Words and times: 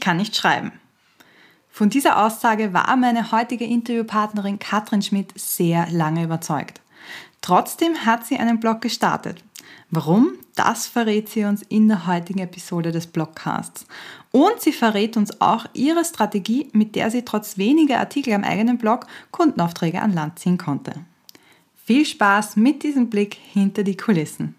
Kann 0.00 0.16
nicht 0.16 0.36
schreiben. 0.36 0.72
Von 1.70 1.88
dieser 1.88 2.24
Aussage 2.24 2.72
war 2.72 2.96
meine 2.96 3.32
heutige 3.32 3.64
Interviewpartnerin 3.64 4.58
Katrin 4.58 5.02
Schmidt 5.02 5.32
sehr 5.38 5.88
lange 5.90 6.24
überzeugt. 6.24 6.80
Trotzdem 7.40 8.04
hat 8.04 8.26
sie 8.26 8.36
einen 8.36 8.60
Blog 8.60 8.80
gestartet. 8.80 9.42
Warum? 9.90 10.32
Das 10.56 10.86
verrät 10.86 11.28
sie 11.28 11.44
uns 11.44 11.62
in 11.62 11.88
der 11.88 12.06
heutigen 12.06 12.40
Episode 12.40 12.92
des 12.92 13.06
Blogcasts. 13.06 13.86
Und 14.30 14.60
sie 14.60 14.72
verrät 14.72 15.16
uns 15.16 15.40
auch 15.40 15.66
ihre 15.72 16.04
Strategie, 16.04 16.68
mit 16.72 16.96
der 16.96 17.10
sie 17.10 17.24
trotz 17.24 17.56
weniger 17.56 17.98
Artikel 17.98 18.34
am 18.34 18.44
eigenen 18.44 18.78
Blog 18.78 19.06
Kundenaufträge 19.30 20.02
an 20.02 20.12
Land 20.12 20.38
ziehen 20.38 20.58
konnte. 20.58 20.92
Viel 21.84 22.04
Spaß 22.04 22.56
mit 22.56 22.82
diesem 22.82 23.08
Blick 23.10 23.34
hinter 23.34 23.82
die 23.82 23.96
Kulissen. 23.96 24.54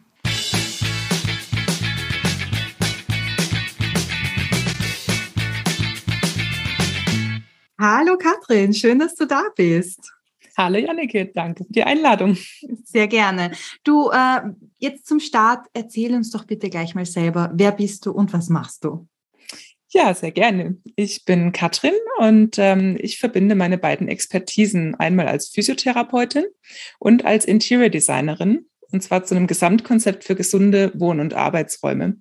Hallo 7.83 8.15
Katrin, 8.15 8.75
schön, 8.75 8.99
dass 8.99 9.15
du 9.15 9.25
da 9.25 9.41
bist. 9.55 10.13
Hallo 10.55 10.77
Janneke, 10.77 11.31
danke 11.33 11.65
für 11.65 11.73
die 11.73 11.83
Einladung. 11.83 12.37
Sehr 12.83 13.07
gerne. 13.07 13.53
Du, 13.83 14.11
äh, 14.11 14.41
jetzt 14.77 15.07
zum 15.07 15.19
Start, 15.19 15.65
erzähl 15.73 16.13
uns 16.13 16.29
doch 16.29 16.45
bitte 16.45 16.69
gleich 16.69 16.93
mal 16.93 17.07
selber, 17.07 17.49
wer 17.55 17.71
bist 17.71 18.05
du 18.05 18.11
und 18.11 18.33
was 18.33 18.49
machst 18.49 18.83
du? 18.83 19.07
Ja, 19.89 20.13
sehr 20.13 20.29
gerne. 20.29 20.77
Ich 20.95 21.25
bin 21.25 21.53
Katrin 21.53 21.95
und 22.19 22.59
ähm, 22.59 22.97
ich 22.99 23.17
verbinde 23.17 23.55
meine 23.55 23.79
beiden 23.79 24.09
Expertisen 24.09 24.93
einmal 24.93 25.27
als 25.27 25.49
Physiotherapeutin 25.49 26.45
und 26.99 27.25
als 27.25 27.45
Interior 27.45 27.89
Designerin 27.89 28.67
und 28.91 29.01
zwar 29.01 29.23
zu 29.23 29.35
einem 29.35 29.47
Gesamtkonzept 29.47 30.23
für 30.23 30.35
gesunde 30.35 30.91
Wohn- 30.95 31.19
und 31.19 31.33
Arbeitsräume. 31.33 32.17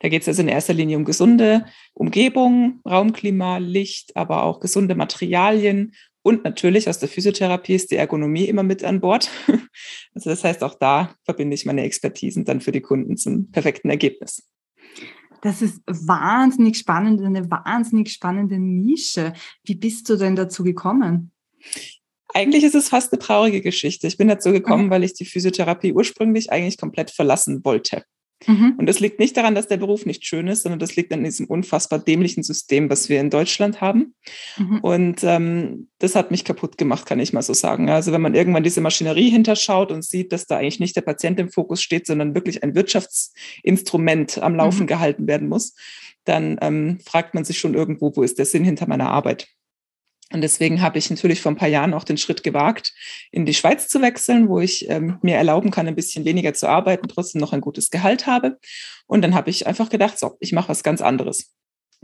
Da 0.00 0.08
geht 0.08 0.22
es 0.22 0.28
also 0.28 0.42
in 0.42 0.48
erster 0.48 0.74
Linie 0.74 0.96
um 0.96 1.04
gesunde 1.04 1.64
Umgebung, 1.94 2.80
Raumklima, 2.88 3.58
Licht, 3.58 4.16
aber 4.16 4.42
auch 4.42 4.60
gesunde 4.60 4.94
Materialien 4.94 5.92
und 6.22 6.44
natürlich 6.44 6.88
aus 6.88 6.98
der 6.98 7.08
Physiotherapie 7.08 7.74
ist 7.74 7.90
die 7.90 7.96
Ergonomie 7.96 8.44
immer 8.44 8.62
mit 8.62 8.84
an 8.84 9.00
Bord. 9.00 9.30
Also 10.14 10.28
das 10.28 10.44
heißt, 10.44 10.62
auch 10.62 10.74
da 10.74 11.14
verbinde 11.24 11.54
ich 11.54 11.64
meine 11.64 11.84
Expertisen 11.84 12.44
dann 12.44 12.60
für 12.60 12.70
die 12.70 12.82
Kunden 12.82 13.16
zum 13.16 13.50
perfekten 13.50 13.88
Ergebnis. 13.88 14.46
Das 15.40 15.62
ist 15.62 15.80
wahnsinnig 15.86 16.76
spannend, 16.76 17.22
eine 17.22 17.50
wahnsinnig 17.50 18.12
spannende 18.12 18.58
Nische. 18.58 19.32
Wie 19.64 19.74
bist 19.74 20.10
du 20.10 20.16
denn 20.16 20.36
dazu 20.36 20.64
gekommen? 20.64 21.32
Eigentlich 22.34 22.64
ist 22.64 22.74
es 22.74 22.88
fast 22.88 23.12
eine 23.12 23.18
traurige 23.20 23.60
Geschichte. 23.60 24.06
Ich 24.06 24.16
bin 24.16 24.28
dazu 24.28 24.52
gekommen, 24.52 24.86
mhm. 24.86 24.90
weil 24.90 25.04
ich 25.04 25.14
die 25.14 25.24
Physiotherapie 25.24 25.92
ursprünglich 25.92 26.50
eigentlich 26.50 26.78
komplett 26.78 27.10
verlassen 27.10 27.64
wollte. 27.64 28.04
Mhm. 28.46 28.74
Und 28.78 28.86
das 28.86 29.00
liegt 29.00 29.18
nicht 29.18 29.36
daran, 29.36 29.54
dass 29.54 29.68
der 29.68 29.76
Beruf 29.76 30.06
nicht 30.06 30.26
schön 30.26 30.48
ist, 30.48 30.62
sondern 30.62 30.78
das 30.78 30.96
liegt 30.96 31.12
an 31.12 31.24
diesem 31.24 31.46
unfassbar 31.46 31.98
dämlichen 31.98 32.42
System, 32.42 32.90
was 32.90 33.08
wir 33.08 33.20
in 33.20 33.30
Deutschland 33.30 33.80
haben. 33.80 34.14
Mhm. 34.58 34.78
Und 34.80 35.24
ähm, 35.24 35.88
das 35.98 36.14
hat 36.14 36.30
mich 36.30 36.44
kaputt 36.44 36.78
gemacht, 36.78 37.06
kann 37.06 37.20
ich 37.20 37.32
mal 37.32 37.42
so 37.42 37.54
sagen. 37.54 37.90
Also 37.90 38.12
wenn 38.12 38.20
man 38.20 38.34
irgendwann 38.34 38.64
diese 38.64 38.80
Maschinerie 38.80 39.30
hinterschaut 39.30 39.92
und 39.92 40.04
sieht, 40.04 40.32
dass 40.32 40.46
da 40.46 40.58
eigentlich 40.58 40.80
nicht 40.80 40.96
der 40.96 41.02
Patient 41.02 41.38
im 41.38 41.50
Fokus 41.50 41.82
steht, 41.82 42.06
sondern 42.06 42.34
wirklich 42.34 42.62
ein 42.62 42.74
Wirtschaftsinstrument 42.74 44.42
am 44.42 44.54
Laufen 44.54 44.82
mhm. 44.82 44.88
gehalten 44.88 45.26
werden 45.26 45.48
muss, 45.48 45.74
dann 46.24 46.58
ähm, 46.60 46.98
fragt 47.04 47.34
man 47.34 47.44
sich 47.44 47.58
schon 47.58 47.74
irgendwo, 47.74 48.14
wo 48.14 48.22
ist 48.22 48.38
der 48.38 48.46
Sinn 48.46 48.64
hinter 48.64 48.88
meiner 48.88 49.10
Arbeit? 49.10 49.48
Und 50.32 50.40
deswegen 50.40 50.80
habe 50.80 50.98
ich 50.98 51.10
natürlich 51.10 51.40
vor 51.40 51.52
ein 51.52 51.56
paar 51.56 51.68
Jahren 51.68 51.94
auch 51.94 52.04
den 52.04 52.16
Schritt 52.16 52.42
gewagt, 52.42 52.92
in 53.30 53.46
die 53.46 53.54
Schweiz 53.54 53.88
zu 53.88 54.00
wechseln, 54.00 54.48
wo 54.48 54.60
ich 54.60 54.88
ähm, 54.88 55.18
mir 55.22 55.36
erlauben 55.36 55.70
kann, 55.70 55.86
ein 55.86 55.94
bisschen 55.94 56.24
weniger 56.24 56.54
zu 56.54 56.68
arbeiten, 56.68 57.08
trotzdem 57.08 57.40
noch 57.40 57.52
ein 57.52 57.60
gutes 57.60 57.90
Gehalt 57.90 58.26
habe. 58.26 58.58
Und 59.06 59.22
dann 59.22 59.34
habe 59.34 59.50
ich 59.50 59.66
einfach 59.66 59.88
gedacht, 59.88 60.18
so, 60.18 60.36
ich 60.40 60.52
mache 60.52 60.68
was 60.68 60.82
ganz 60.82 61.00
anderes. 61.00 61.52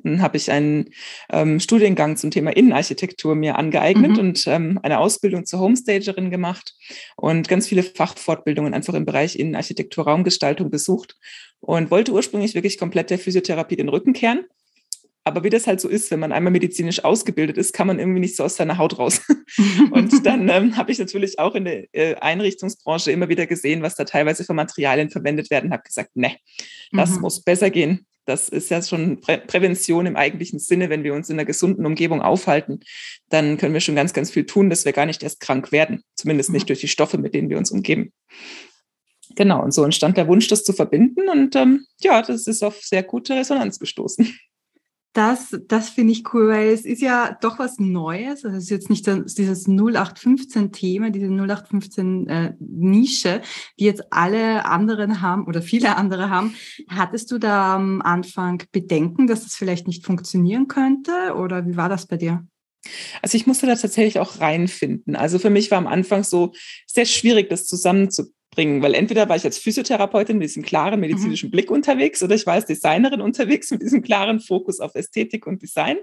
Dann 0.02 0.22
habe 0.22 0.36
ich 0.36 0.50
einen 0.50 0.90
ähm, 1.30 1.58
Studiengang 1.58 2.16
zum 2.16 2.30
Thema 2.30 2.56
Innenarchitektur 2.56 3.34
mir 3.34 3.56
angeeignet 3.56 4.12
mhm. 4.12 4.18
und 4.18 4.46
ähm, 4.46 4.78
eine 4.82 4.98
Ausbildung 4.98 5.44
zur 5.44 5.58
Homestagerin 5.60 6.30
gemacht 6.30 6.74
und 7.16 7.48
ganz 7.48 7.66
viele 7.66 7.82
Fachfortbildungen 7.82 8.74
einfach 8.74 8.94
im 8.94 9.04
Bereich 9.06 9.36
Innenarchitektur, 9.36 10.04
Raumgestaltung 10.04 10.70
besucht 10.70 11.16
und 11.60 11.90
wollte 11.90 12.12
ursprünglich 12.12 12.54
wirklich 12.54 12.78
komplett 12.78 13.10
der 13.10 13.18
Physiotherapie 13.18 13.76
den 13.76 13.88
Rücken 13.88 14.12
kehren 14.12 14.44
aber 15.28 15.44
wie 15.44 15.50
das 15.50 15.66
halt 15.66 15.80
so 15.80 15.88
ist, 15.88 16.10
wenn 16.10 16.18
man 16.18 16.32
einmal 16.32 16.52
medizinisch 16.52 17.04
ausgebildet 17.04 17.56
ist, 17.56 17.72
kann 17.72 17.86
man 17.86 17.98
irgendwie 17.98 18.20
nicht 18.20 18.34
so 18.34 18.44
aus 18.44 18.56
seiner 18.56 18.78
Haut 18.78 18.98
raus. 18.98 19.20
und 19.92 20.26
dann 20.26 20.48
ähm, 20.48 20.76
habe 20.76 20.90
ich 20.90 20.98
natürlich 20.98 21.38
auch 21.38 21.54
in 21.54 21.64
der 21.64 21.94
äh, 21.94 22.16
Einrichtungsbranche 22.16 23.12
immer 23.12 23.28
wieder 23.28 23.46
gesehen, 23.46 23.82
was 23.82 23.94
da 23.94 24.04
teilweise 24.04 24.44
für 24.44 24.54
Materialien 24.54 25.10
verwendet 25.10 25.50
werden, 25.50 25.72
habe 25.72 25.82
gesagt, 25.82 26.16
ne, 26.16 26.36
das 26.92 27.12
mhm. 27.12 27.20
muss 27.20 27.42
besser 27.42 27.70
gehen. 27.70 28.06
Das 28.24 28.48
ist 28.48 28.70
ja 28.70 28.82
schon 28.82 29.20
Prä 29.20 29.38
Prävention 29.38 30.04
im 30.04 30.16
eigentlichen 30.16 30.58
Sinne. 30.58 30.90
Wenn 30.90 31.04
wir 31.04 31.14
uns 31.14 31.30
in 31.30 31.36
einer 31.36 31.46
gesunden 31.46 31.86
Umgebung 31.86 32.20
aufhalten, 32.20 32.80
dann 33.30 33.56
können 33.56 33.72
wir 33.72 33.80
schon 33.80 33.94
ganz, 33.94 34.12
ganz 34.12 34.30
viel 34.30 34.44
tun, 34.44 34.68
dass 34.68 34.84
wir 34.84 34.92
gar 34.92 35.06
nicht 35.06 35.22
erst 35.22 35.40
krank 35.40 35.72
werden. 35.72 36.02
Zumindest 36.14 36.50
nicht 36.50 36.64
mhm. 36.64 36.66
durch 36.68 36.80
die 36.80 36.88
Stoffe, 36.88 37.16
mit 37.16 37.34
denen 37.34 37.48
wir 37.48 37.56
uns 37.56 37.70
umgeben. 37.70 38.12
Genau, 39.34 39.62
und 39.62 39.72
so 39.72 39.84
entstand 39.84 40.16
der 40.16 40.28
Wunsch, 40.28 40.48
das 40.48 40.64
zu 40.64 40.72
verbinden. 40.72 41.28
Und 41.28 41.54
ähm, 41.56 41.86
ja, 42.00 42.20
das 42.22 42.46
ist 42.46 42.62
auf 42.62 42.82
sehr 42.82 43.02
gute 43.02 43.34
Resonanz 43.34 43.78
gestoßen. 43.78 44.38
Das, 45.18 45.58
das 45.66 45.90
finde 45.90 46.12
ich 46.12 46.32
cool, 46.32 46.46
weil 46.46 46.68
es 46.68 46.84
ist 46.84 47.02
ja 47.02 47.36
doch 47.40 47.58
was 47.58 47.80
Neues. 47.80 48.44
Also 48.44 48.56
es 48.56 48.62
ist 48.62 48.70
jetzt 48.70 48.88
nicht 48.88 49.04
dieses 49.04 49.66
0815-Thema, 49.66 51.10
diese 51.10 51.26
0815-Nische, 51.26 53.28
äh, 53.28 53.40
die 53.80 53.84
jetzt 53.84 54.12
alle 54.12 54.64
anderen 54.64 55.20
haben 55.20 55.48
oder 55.48 55.60
viele 55.60 55.96
andere 55.96 56.30
haben. 56.30 56.54
Hattest 56.88 57.32
du 57.32 57.38
da 57.38 57.74
am 57.74 58.00
Anfang 58.00 58.62
Bedenken, 58.70 59.26
dass 59.26 59.42
das 59.42 59.56
vielleicht 59.56 59.88
nicht 59.88 60.06
funktionieren 60.06 60.68
könnte? 60.68 61.34
Oder 61.34 61.66
wie 61.66 61.76
war 61.76 61.88
das 61.88 62.06
bei 62.06 62.16
dir? 62.16 62.46
Also 63.20 63.36
ich 63.36 63.48
musste 63.48 63.66
da 63.66 63.74
tatsächlich 63.74 64.20
auch 64.20 64.40
reinfinden. 64.40 65.16
Also 65.16 65.40
für 65.40 65.50
mich 65.50 65.72
war 65.72 65.78
am 65.78 65.88
Anfang 65.88 66.22
so 66.22 66.52
sehr 66.86 67.06
schwierig, 67.06 67.50
das 67.50 67.66
zusammenzubringen 67.66 68.37
bringen, 68.50 68.82
weil 68.82 68.94
entweder 68.94 69.28
war 69.28 69.36
ich 69.36 69.44
als 69.44 69.58
Physiotherapeutin 69.58 70.38
mit 70.38 70.48
diesem 70.48 70.62
klaren 70.62 71.00
medizinischen 71.00 71.48
mhm. 71.48 71.52
Blick 71.52 71.70
unterwegs 71.70 72.22
oder 72.22 72.34
ich 72.34 72.46
war 72.46 72.54
als 72.54 72.66
Designerin 72.66 73.20
unterwegs 73.20 73.70
mit 73.70 73.82
diesem 73.82 74.02
klaren 74.02 74.40
Fokus 74.40 74.80
auf 74.80 74.94
Ästhetik 74.94 75.46
und 75.46 75.62
Design. 75.62 75.98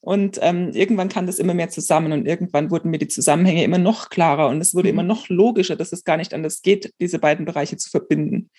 Und 0.00 0.38
ähm, 0.42 0.70
irgendwann 0.72 1.08
kam 1.08 1.26
das 1.26 1.38
immer 1.38 1.54
mehr 1.54 1.70
zusammen 1.70 2.12
und 2.12 2.26
irgendwann 2.26 2.70
wurden 2.70 2.90
mir 2.90 2.98
die 2.98 3.08
Zusammenhänge 3.08 3.64
immer 3.64 3.78
noch 3.78 4.10
klarer 4.10 4.48
und 4.48 4.60
es 4.60 4.74
wurde 4.74 4.88
mhm. 4.88 4.98
immer 4.98 5.02
noch 5.02 5.28
logischer, 5.28 5.76
dass 5.76 5.92
es 5.92 6.04
gar 6.04 6.16
nicht 6.16 6.34
anders 6.34 6.60
geht, 6.62 6.92
diese 7.00 7.18
beiden 7.18 7.46
Bereiche 7.46 7.76
zu 7.78 7.90
verbinden. 7.90 8.50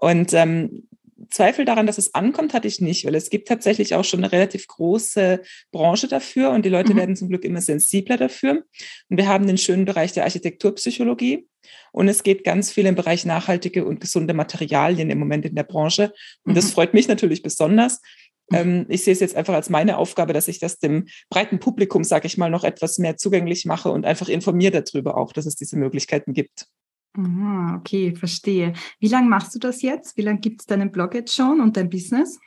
Und 0.00 0.32
ähm, 0.32 0.88
Zweifel 1.30 1.64
daran, 1.64 1.86
dass 1.86 1.98
es 1.98 2.14
ankommt, 2.14 2.54
hatte 2.54 2.68
ich 2.68 2.80
nicht, 2.80 3.04
weil 3.04 3.14
es 3.14 3.30
gibt 3.30 3.48
tatsächlich 3.48 3.94
auch 3.94 4.04
schon 4.04 4.20
eine 4.20 4.32
relativ 4.32 4.66
große 4.66 5.42
Branche 5.72 6.08
dafür 6.08 6.50
und 6.50 6.64
die 6.64 6.70
Leute 6.70 6.94
mhm. 6.94 6.98
werden 6.98 7.16
zum 7.16 7.28
Glück 7.28 7.44
immer 7.44 7.60
sensibler 7.60 8.16
dafür. 8.16 8.64
Und 9.08 9.16
wir 9.16 9.28
haben 9.28 9.46
den 9.46 9.58
schönen 9.58 9.84
Bereich 9.84 10.12
der 10.12 10.24
Architekturpsychologie 10.24 11.46
und 11.92 12.08
es 12.08 12.22
geht 12.22 12.44
ganz 12.44 12.72
viel 12.72 12.86
im 12.86 12.94
Bereich 12.94 13.24
nachhaltige 13.24 13.84
und 13.84 14.00
gesunde 14.00 14.34
Materialien 14.34 15.10
im 15.10 15.18
Moment 15.18 15.44
in 15.44 15.54
der 15.54 15.64
Branche. 15.64 16.12
Und 16.44 16.52
mhm. 16.52 16.56
das 16.56 16.70
freut 16.70 16.94
mich 16.94 17.08
natürlich 17.08 17.42
besonders. 17.42 18.00
Mhm. 18.50 18.56
Ähm, 18.56 18.86
ich 18.88 19.04
sehe 19.04 19.12
es 19.12 19.20
jetzt 19.20 19.36
einfach 19.36 19.54
als 19.54 19.70
meine 19.70 19.98
Aufgabe, 19.98 20.32
dass 20.32 20.48
ich 20.48 20.58
das 20.58 20.78
dem 20.78 21.06
breiten 21.30 21.58
Publikum, 21.58 22.04
sage 22.04 22.26
ich 22.26 22.38
mal, 22.38 22.50
noch 22.50 22.64
etwas 22.64 22.98
mehr 22.98 23.16
zugänglich 23.16 23.64
mache 23.64 23.90
und 23.90 24.06
einfach 24.06 24.28
informiere 24.28 24.82
darüber 24.82 25.16
auch, 25.16 25.32
dass 25.32 25.46
es 25.46 25.56
diese 25.56 25.76
Möglichkeiten 25.76 26.32
gibt. 26.32 26.66
Aha, 27.16 27.76
okay, 27.78 28.14
verstehe. 28.14 28.74
Wie 29.00 29.08
lange 29.08 29.28
machst 29.28 29.54
du 29.54 29.58
das 29.58 29.82
jetzt? 29.82 30.16
Wie 30.16 30.22
lange 30.22 30.40
gibt 30.40 30.60
es 30.60 30.66
deinen 30.66 30.92
Blog 30.92 31.14
jetzt 31.14 31.34
schon 31.34 31.60
und 31.60 31.76
dein 31.76 31.88
Business? 31.88 32.38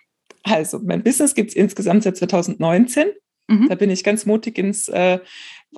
Also, 0.43 0.79
mein 0.79 1.03
Business 1.03 1.33
gibt 1.33 1.49
es 1.49 1.55
insgesamt 1.55 2.03
seit 2.03 2.17
2019. 2.17 3.07
Mhm. 3.47 3.67
Da 3.67 3.75
bin 3.75 3.89
ich 3.89 4.03
ganz 4.03 4.25
mutig 4.25 4.57
ins 4.57 4.87
äh, 4.89 5.19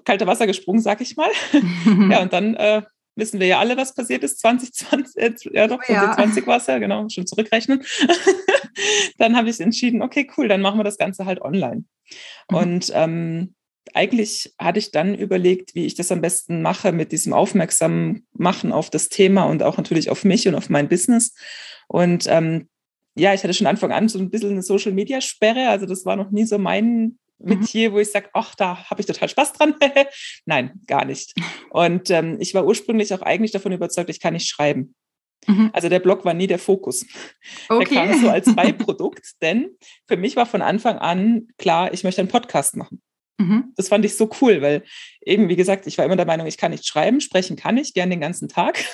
kalte 0.04 0.28
Wasser 0.28 0.46
gesprungen, 0.46 0.82
sag 0.82 1.02
ich 1.02 1.16
mal. 1.16 1.30
ja, 2.10 2.22
und 2.22 2.34
dann 2.34 2.56
äh, 2.56 2.82
wissen 3.16 3.40
wir 3.40 3.48
ja 3.48 3.60
alle, 3.60 3.78
was 3.78 3.96
passiert 3.96 4.24
ist. 4.24 4.40
2020, 4.40 5.16
äh, 5.18 5.34
ja 5.54 5.68
doch, 5.68 5.82
2020 5.82 6.48
war 6.48 6.58
es 6.58 6.68
ja, 6.68 6.80
genau, 6.80 7.08
schon 7.10 7.26
zurückrechnen. 7.26 7.84
dann 9.18 9.38
habe 9.38 9.50
ich 9.50 9.60
entschieden, 9.60 10.02
okay, 10.02 10.30
cool, 10.38 10.48
dann 10.48 10.62
machen 10.62 10.80
wir 10.80 10.84
das 10.84 10.98
Ganze 10.98 11.26
halt 11.26 11.42
online. 11.42 11.86
Mhm. 12.50 12.58
Und 12.58 12.92
ähm, 12.94 13.56
eigentlich 13.94 14.54
hatte 14.60 14.80
ich 14.80 14.92
dann 14.92 15.16
überlegt, 15.16 15.76
wie 15.76 15.86
ich 15.86 15.96
das 15.96 16.12
am 16.12 16.22
besten 16.22 16.62
mache 16.62 16.92
mit 16.92 17.12
diesem 17.12 17.34
aufmerksamen 17.34 18.26
Machen 18.34 18.72
auf 18.72 18.90
das 18.90 19.10
Thema 19.10 19.44
und 19.44 19.64
auch 19.64 19.78
natürlich 19.78 20.10
auf 20.10 20.24
mich 20.24 20.48
und 20.48 20.56
auf 20.56 20.70
mein 20.70 20.88
Business. 20.88 21.34
Und 21.88 22.26
ähm, 22.28 22.70
ja, 23.16 23.34
ich 23.34 23.44
hatte 23.44 23.54
schon 23.54 23.68
Anfang 23.68 23.92
an 23.92 24.08
so 24.08 24.20
ein 24.20 24.30
bisschen 24.30 24.52
eine 24.52 24.62
Social 24.62 24.92
Media 24.92 25.20
Sperre. 25.20 25.70
Also 25.70 25.86
das 25.86 26.06
war 26.06 26.16
noch 26.16 26.32
nie 26.32 26.46
so 26.46 26.58
mein 26.58 26.86
mhm. 26.94 27.18
Metier, 27.40 27.92
wo 27.92 28.00
ich 28.00 28.12
sage, 28.12 28.30
ach, 28.34 28.56
da 28.56 28.90
habe 28.90 29.02
ich 29.02 29.08
total 29.08 29.30
Spaß 29.30 29.54
dran. 29.54 29.76
Nein, 30.46 30.82
gar 30.88 31.06
nicht. 31.06 31.34
Und 31.70 32.10
ähm, 32.10 32.38
ich 32.40 32.54
war 32.54 32.66
ursprünglich 32.66 33.14
auch 33.14 33.22
eigentlich 33.22 33.52
davon 33.52 33.72
überzeugt, 33.72 34.10
ich 34.10 34.20
kann 34.20 34.34
nicht 34.34 34.48
schreiben. 34.48 34.96
Mhm. 35.48 35.72
Also 35.74 35.90
der 35.90 36.00
Blog 36.00 36.24
war 36.24 36.34
nie 36.34 36.48
der 36.48 36.60
Fokus. 36.60 37.06
Okay. 37.68 37.96
Der 37.96 38.08
kam 38.08 38.22
so 38.22 38.30
als 38.30 38.56
Beiprodukt, 38.56 39.26
denn 39.42 39.72
für 40.08 40.18
mich 40.18 40.36
war 40.36 40.46
von 40.46 40.62
Anfang 40.62 40.98
an 41.00 41.48
klar, 41.58 41.94
ich 41.94 42.04
möchte 42.04 42.22
einen 42.22 42.30
Podcast 42.30 42.78
machen. 42.78 43.02
Mhm. 43.42 43.74
Das 43.76 43.90
fand 43.90 44.06
ich 44.06 44.16
so 44.16 44.30
cool, 44.42 44.62
weil 44.62 44.84
eben, 45.26 45.50
wie 45.50 45.56
gesagt, 45.56 45.88
ich 45.88 45.98
war 45.98 46.06
immer 46.06 46.16
der 46.16 46.26
Meinung, 46.26 46.48
ich 46.48 46.58
kann 46.58 46.72
nicht 46.72 46.86
schreiben, 46.86 47.22
sprechen 47.22 47.56
kann 47.56 47.78
ich, 47.78 47.94
gern 47.94 48.10
den 48.10 48.22
ganzen 48.22 48.48
Tag. 48.48 48.84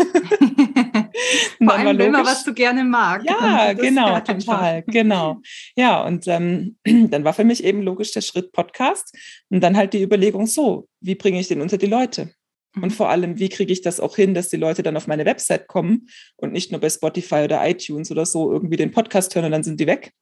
Vor 1.64 1.74
allem, 1.74 2.12
man 2.12 2.26
was 2.26 2.44
du 2.44 2.54
gerne 2.54 2.84
mag. 2.84 3.24
Ja, 3.26 3.74
genau, 3.74 4.20
total, 4.20 4.84
genau. 4.88 5.42
Ja, 5.76 6.04
und 6.04 6.28
ähm, 6.28 6.78
dann 6.86 7.24
war 7.24 7.34
für 7.34 7.44
mich 7.44 7.64
eben 7.64 7.82
logisch 7.82 8.12
der 8.12 8.22
Schritt 8.22 8.52
Podcast 8.52 9.16
und 9.50 9.62
dann 9.62 9.76
halt 9.78 9.94
die 9.94 10.02
Überlegung 10.02 10.48
so, 10.48 10.88
wie 11.02 11.16
bringe 11.16 11.40
ich 11.40 11.48
den 11.48 11.62
unter 11.62 11.78
die 11.78 11.88
Leute? 11.88 12.32
Und 12.76 12.86
mhm. 12.86 12.92
vor 12.92 13.10
allem, 13.10 13.40
wie 13.40 13.50
kriege 13.50 13.74
ich 13.74 13.82
das 13.82 14.00
auch 14.00 14.16
hin, 14.16 14.34
dass 14.34 14.50
die 14.50 14.58
Leute 14.58 14.84
dann 14.84 14.98
auf 14.98 15.08
meine 15.08 15.26
Website 15.26 15.68
kommen 15.68 16.08
und 16.36 16.54
nicht 16.54 16.72
nur 16.72 16.80
bei 16.80 16.90
Spotify 16.90 17.44
oder 17.44 17.68
iTunes 17.68 18.12
oder 18.12 18.26
so 18.26 18.52
irgendwie 18.52 18.78
den 18.78 18.92
Podcast 18.92 19.34
hören 19.36 19.46
und 19.46 19.52
dann 19.52 19.64
sind 19.64 19.80
die 19.80 19.88
weg. 19.88 20.14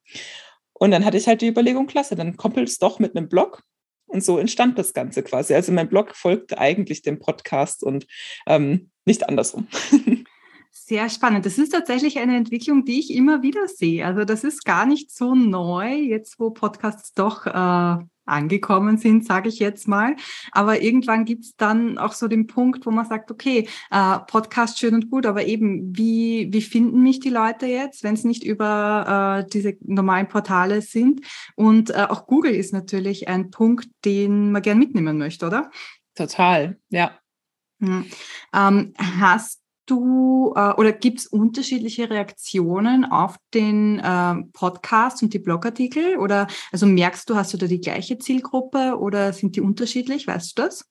Und 0.73 0.91
dann 0.91 1.05
hatte 1.05 1.17
ich 1.17 1.27
halt 1.27 1.41
die 1.41 1.47
Überlegung, 1.47 1.87
klasse, 1.87 2.15
dann 2.15 2.37
koppelt 2.37 2.67
es 2.67 2.79
doch 2.79 2.99
mit 2.99 3.15
einem 3.15 3.29
Blog. 3.29 3.63
Und 4.15 4.23
so 4.23 4.37
entstand 4.37 4.79
das 4.79 4.93
Ganze 4.93 5.23
quasi. 5.23 5.53
Also 5.53 5.73
mein 5.73 5.89
Blog 5.89 6.15
folgte 6.15 6.57
eigentlich 6.57 7.01
dem 7.01 7.19
Podcast 7.19 7.83
und 7.83 8.07
ähm, 8.47 8.89
nicht 9.03 9.27
andersrum. 9.27 9.67
Sehr 10.71 11.09
spannend. 11.09 11.45
Das 11.45 11.57
ist 11.57 11.71
tatsächlich 11.73 12.17
eine 12.19 12.37
Entwicklung, 12.37 12.85
die 12.85 12.97
ich 12.97 13.13
immer 13.13 13.41
wieder 13.41 13.67
sehe. 13.67 14.05
Also 14.05 14.23
das 14.23 14.45
ist 14.45 14.63
gar 14.63 14.85
nicht 14.85 15.11
so 15.11 15.35
neu, 15.35 15.95
jetzt 15.95 16.39
wo 16.39 16.51
Podcasts 16.51 17.11
doch 17.11 17.45
äh, 17.45 18.05
angekommen 18.25 18.97
sind, 18.97 19.25
sage 19.25 19.49
ich 19.49 19.59
jetzt 19.59 19.87
mal. 19.87 20.15
Aber 20.51 20.81
irgendwann 20.81 21.25
gibt 21.25 21.45
es 21.45 21.55
dann 21.55 21.97
auch 21.97 22.13
so 22.13 22.27
den 22.27 22.47
Punkt, 22.47 22.85
wo 22.85 22.91
man 22.91 23.05
sagt, 23.05 23.31
okay, 23.31 23.67
äh, 23.91 24.19
Podcast 24.27 24.79
schön 24.79 24.95
und 24.95 25.09
gut, 25.09 25.25
aber 25.25 25.45
eben, 25.45 25.95
wie, 25.97 26.49
wie 26.51 26.61
finden 26.61 27.01
mich 27.01 27.19
die 27.19 27.29
Leute 27.29 27.65
jetzt, 27.65 28.03
wenn 28.03 28.15
es 28.15 28.23
nicht 28.23 28.43
über 28.43 29.43
äh, 29.45 29.49
diese 29.51 29.77
normalen 29.81 30.27
Portale 30.27 30.81
sind? 30.81 31.21
Und 31.55 31.89
äh, 31.91 32.07
auch 32.09 32.27
Google 32.27 32.53
ist 32.53 32.73
natürlich 32.73 33.27
ein 33.27 33.51
Punkt, 33.51 33.87
den 34.03 34.51
man 34.51 34.61
gern 34.61 34.79
mitnehmen 34.79 35.17
möchte, 35.17 35.45
oder? 35.45 35.71
Total, 36.15 36.77
ja. 36.89 37.19
Hm. 37.81 38.05
Ähm, 38.53 38.93
hast 38.97 39.64
du 39.85 40.53
äh, 40.55 40.73
oder 40.73 40.91
gibt 40.91 41.19
es 41.19 41.27
unterschiedliche 41.27 42.09
Reaktionen 42.09 43.05
auf 43.05 43.37
den 43.53 43.99
äh, 43.99 44.35
Podcast 44.53 45.23
und 45.23 45.33
die 45.33 45.39
Blogartikel? 45.39 46.17
Oder 46.17 46.47
also 46.71 46.85
merkst 46.85 47.29
du, 47.29 47.35
hast 47.35 47.53
du 47.53 47.57
da 47.57 47.67
die 47.67 47.81
gleiche 47.81 48.17
Zielgruppe 48.17 48.97
oder 48.99 49.33
sind 49.33 49.55
die 49.55 49.61
unterschiedlich? 49.61 50.27
Weißt 50.27 50.57
du 50.57 50.63
das? 50.63 50.85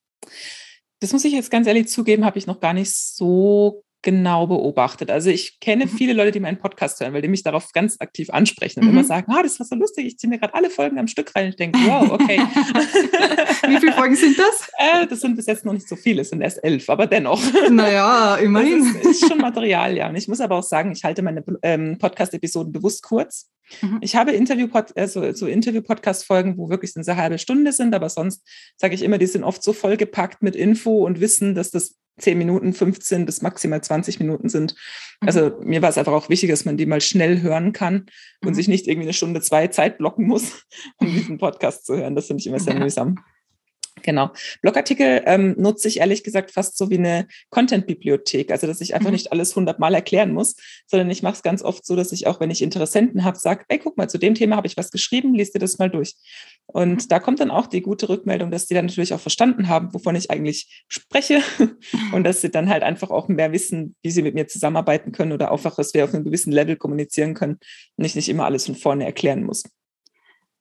Das 1.00 1.12
muss 1.12 1.24
ich 1.24 1.32
jetzt 1.32 1.50
ganz 1.50 1.66
ehrlich 1.66 1.88
zugeben, 1.88 2.24
habe 2.24 2.38
ich 2.38 2.46
noch 2.46 2.60
gar 2.60 2.72
nicht 2.72 2.94
so 2.94 3.83
genau 4.04 4.46
beobachtet. 4.46 5.10
Also 5.10 5.30
ich 5.30 5.58
kenne 5.58 5.86
mhm. 5.86 5.88
viele 5.88 6.12
Leute, 6.12 6.30
die 6.30 6.40
meinen 6.40 6.58
Podcast 6.58 7.00
hören, 7.00 7.12
weil 7.14 7.22
die 7.22 7.28
mich 7.28 7.42
darauf 7.42 7.72
ganz 7.72 7.96
aktiv 7.98 8.30
ansprechen 8.30 8.80
und 8.80 8.86
mhm. 8.86 8.92
immer 8.92 9.04
sagen, 9.04 9.32
ah, 9.32 9.42
das 9.42 9.58
war 9.58 9.66
so 9.66 9.74
lustig, 9.74 10.06
ich 10.06 10.18
ziehe 10.18 10.30
mir 10.30 10.38
gerade 10.38 10.54
alle 10.54 10.70
Folgen 10.70 10.98
am 10.98 11.08
Stück 11.08 11.34
rein 11.34 11.46
und 11.46 11.58
denke, 11.58 11.78
wow, 11.80 12.10
okay. 12.12 12.38
Wie 13.66 13.78
viele 13.78 13.92
Folgen 13.92 14.14
sind 14.14 14.38
das? 14.38 14.44
Äh, 14.76 15.06
das 15.06 15.20
sind 15.20 15.36
bis 15.36 15.46
jetzt 15.46 15.64
noch 15.64 15.72
nicht 15.72 15.88
so 15.88 15.96
viele, 15.96 16.22
es 16.22 16.30
sind 16.30 16.42
erst 16.42 16.62
elf, 16.62 16.90
aber 16.90 17.06
dennoch. 17.06 17.40
Naja, 17.70 18.36
immerhin. 18.36 18.84
Das 18.84 19.04
ist, 19.04 19.22
ist 19.22 19.28
schon 19.28 19.38
Material, 19.38 19.96
ja. 19.96 20.08
Und 20.08 20.16
ich 20.16 20.28
muss 20.28 20.40
aber 20.40 20.56
auch 20.56 20.62
sagen, 20.62 20.92
ich 20.92 21.04
halte 21.04 21.22
meine 21.22 21.42
ähm, 21.62 21.96
Podcast-Episoden 21.98 22.72
bewusst 22.72 23.02
kurz. 23.02 23.50
Mhm. 23.80 23.98
Ich 24.02 24.16
habe 24.16 24.32
Interview-Pod 24.32 24.96
also, 24.96 25.32
so 25.32 25.46
Interview-Podcast-Folgen, 25.46 26.58
wo 26.58 26.68
wirklich 26.68 26.92
eine 26.96 27.16
halbe 27.16 27.38
Stunde 27.38 27.72
sind, 27.72 27.94
aber 27.94 28.10
sonst 28.10 28.42
sage 28.76 28.94
ich 28.94 29.02
immer, 29.02 29.16
die 29.16 29.26
sind 29.26 29.44
oft 29.44 29.62
so 29.62 29.72
vollgepackt 29.72 30.42
mit 30.42 30.56
Info 30.56 31.04
und 31.06 31.20
Wissen, 31.20 31.54
dass 31.54 31.70
das 31.70 31.96
10 32.18 32.38
Minuten, 32.38 32.72
15 32.72 33.26
bis 33.26 33.42
maximal 33.42 33.82
20 33.82 34.20
Minuten 34.20 34.48
sind. 34.48 34.74
Mhm. 35.20 35.28
Also 35.28 35.52
mir 35.62 35.82
war 35.82 35.88
es 35.88 35.98
einfach 35.98 36.12
auch 36.12 36.28
wichtig, 36.28 36.50
dass 36.50 36.64
man 36.64 36.76
die 36.76 36.86
mal 36.86 37.00
schnell 37.00 37.42
hören 37.42 37.72
kann 37.72 38.06
und 38.42 38.50
mhm. 38.50 38.54
sich 38.54 38.68
nicht 38.68 38.86
irgendwie 38.86 39.06
eine 39.06 39.12
Stunde, 39.12 39.40
zwei 39.40 39.68
Zeit 39.68 39.98
blocken 39.98 40.26
muss, 40.26 40.66
um 40.98 41.08
diesen 41.08 41.38
Podcast 41.38 41.86
zu 41.86 41.96
hören. 41.96 42.14
Das 42.14 42.26
finde 42.26 42.40
ich 42.40 42.46
immer 42.46 42.60
sehr 42.60 42.74
ja. 42.74 42.80
mühsam. 42.80 43.18
Genau. 44.04 44.30
Blogartikel 44.60 45.22
ähm, 45.24 45.54
nutze 45.58 45.88
ich 45.88 46.00
ehrlich 46.00 46.22
gesagt 46.22 46.50
fast 46.50 46.76
so 46.76 46.90
wie 46.90 46.98
eine 46.98 47.26
Content-Bibliothek. 47.48 48.52
Also, 48.52 48.66
dass 48.66 48.82
ich 48.82 48.94
einfach 48.94 49.08
mhm. 49.08 49.14
nicht 49.14 49.32
alles 49.32 49.56
hundertmal 49.56 49.94
erklären 49.94 50.32
muss, 50.32 50.56
sondern 50.86 51.08
ich 51.10 51.22
mache 51.22 51.34
es 51.34 51.42
ganz 51.42 51.62
oft 51.62 51.86
so, 51.86 51.96
dass 51.96 52.12
ich 52.12 52.26
auch, 52.26 52.38
wenn 52.38 52.50
ich 52.50 52.60
Interessenten 52.60 53.24
habe, 53.24 53.38
sage, 53.38 53.64
ey, 53.68 53.78
guck 53.78 53.96
mal, 53.96 54.08
zu 54.08 54.18
dem 54.18 54.34
Thema 54.34 54.56
habe 54.56 54.66
ich 54.66 54.76
was 54.76 54.90
geschrieben, 54.90 55.34
liest 55.34 55.54
dir 55.54 55.58
das 55.58 55.78
mal 55.78 55.88
durch. 55.88 56.16
Und 56.66 57.04
mhm. 57.04 57.08
da 57.08 57.18
kommt 57.18 57.40
dann 57.40 57.50
auch 57.50 57.66
die 57.66 57.80
gute 57.80 58.10
Rückmeldung, 58.10 58.50
dass 58.50 58.66
die 58.66 58.74
dann 58.74 58.86
natürlich 58.86 59.14
auch 59.14 59.20
verstanden 59.20 59.68
haben, 59.68 59.94
wovon 59.94 60.16
ich 60.16 60.30
eigentlich 60.30 60.84
spreche 60.86 61.40
und 62.12 62.24
dass 62.24 62.42
sie 62.42 62.50
dann 62.50 62.68
halt 62.68 62.82
einfach 62.82 63.08
auch 63.10 63.28
mehr 63.28 63.52
wissen, 63.52 63.96
wie 64.02 64.10
sie 64.10 64.22
mit 64.22 64.34
mir 64.34 64.46
zusammenarbeiten 64.46 65.12
können 65.12 65.32
oder 65.32 65.50
einfach, 65.50 65.76
dass 65.76 65.94
wir 65.94 66.04
auf 66.04 66.12
einem 66.12 66.24
gewissen 66.24 66.52
Level 66.52 66.76
kommunizieren 66.76 67.32
können 67.32 67.58
und 67.96 68.04
ich 68.04 68.14
nicht 68.14 68.28
immer 68.28 68.44
alles 68.44 68.66
von 68.66 68.74
vorne 68.74 69.06
erklären 69.06 69.44
muss. 69.44 69.64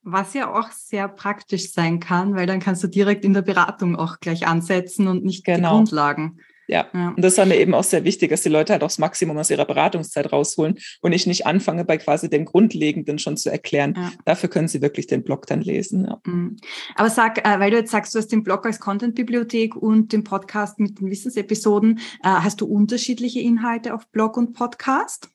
Was 0.03 0.33
ja 0.33 0.53
auch 0.53 0.69
sehr 0.71 1.07
praktisch 1.07 1.71
sein 1.71 1.99
kann, 1.99 2.35
weil 2.35 2.45
dann 2.45 2.59
kannst 2.59 2.83
du 2.83 2.87
direkt 2.87 3.23
in 3.23 3.33
der 3.33 3.41
Beratung 3.41 3.95
auch 3.95 4.19
gleich 4.19 4.45
ansetzen 4.45 5.07
und 5.07 5.23
nicht 5.23 5.45
genau. 5.45 5.69
die 5.69 5.75
Grundlagen. 5.75 6.39
Ja. 6.67 6.87
ja. 6.93 7.09
und 7.09 7.21
das 7.21 7.37
war 7.37 7.45
mir 7.45 7.57
eben 7.57 7.73
auch 7.73 7.83
sehr 7.83 8.03
wichtig, 8.03 8.29
dass 8.29 8.41
die 8.41 8.49
Leute 8.49 8.73
halt 8.73 8.83
auch 8.83 8.87
das 8.87 8.97
Maximum 8.97 9.37
aus 9.37 9.49
ihrer 9.49 9.65
Beratungszeit 9.65 10.31
rausholen 10.31 10.79
und 11.01 11.11
ich 11.11 11.27
nicht 11.27 11.45
anfange, 11.45 11.83
bei 11.85 11.97
quasi 11.97 12.29
den 12.29 12.45
Grundlegenden 12.45 13.19
schon 13.19 13.37
zu 13.37 13.49
erklären. 13.49 13.93
Ja. 13.95 14.11
Dafür 14.25 14.49
können 14.49 14.67
sie 14.67 14.81
wirklich 14.81 15.07
den 15.07 15.23
Blog 15.23 15.45
dann 15.47 15.61
lesen. 15.61 16.05
Ja. 16.05 16.19
Mhm. 16.25 16.57
Aber 16.95 17.09
sag, 17.09 17.45
äh, 17.45 17.59
weil 17.59 17.71
du 17.71 17.77
jetzt 17.77 17.91
sagst, 17.91 18.15
du 18.15 18.19
hast 18.19 18.31
den 18.31 18.43
Blog 18.43 18.65
als 18.65 18.79
Content-Bibliothek 18.79 19.75
und 19.75 20.13
den 20.13 20.23
Podcast 20.23 20.79
mit 20.79 20.99
den 20.99 21.09
Wissensepisoden, 21.09 21.99
äh, 22.23 22.29
hast 22.29 22.61
du 22.61 22.65
unterschiedliche 22.65 23.39
Inhalte 23.39 23.93
auf 23.93 24.07
Blog 24.07 24.37
und 24.37 24.53
Podcast? 24.53 25.32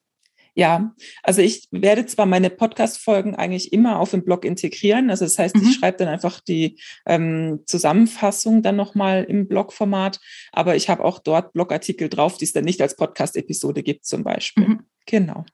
Ja, 0.55 0.95
also 1.23 1.43
ich 1.43 1.69
werde 1.71 2.07
zwar 2.07 2.27
meine 2.27 2.51
Podcast-Folgen 2.51 3.35
eigentlich 3.35 3.73
immer 3.73 3.99
auf 3.99 4.11
dem 4.11 4.25
Blog 4.25 4.45
integrieren. 4.45 5.11
Also 5.11 5.25
das 5.25 5.39
heißt, 5.39 5.57
mhm. 5.57 5.63
ich 5.63 5.77
schreibe 5.77 5.99
dann 5.99 6.09
einfach 6.09 6.41
die 6.41 6.81
ähm, 7.07 7.61
Zusammenfassung 7.67 8.63
dann 8.63 8.77
nochmal 8.77 9.25
im 9.25 9.49
Blogformat, 9.49 10.21
aber 10.53 10.77
ich 10.77 10.89
habe 10.89 11.05
auch 11.05 11.19
dort 11.19 11.53
Blogartikel 11.53 12.09
drauf, 12.09 12.39
die 12.39 12.45
es 12.45 12.53
dann 12.53 12.65
nicht 12.65 12.83
als 12.83 12.97
Podcast-Episode 12.97 13.83
gibt 13.83 14.05
zum 14.07 14.25
Beispiel. 14.25 14.69
Mhm. 14.69 14.81
Genau. 15.07 15.45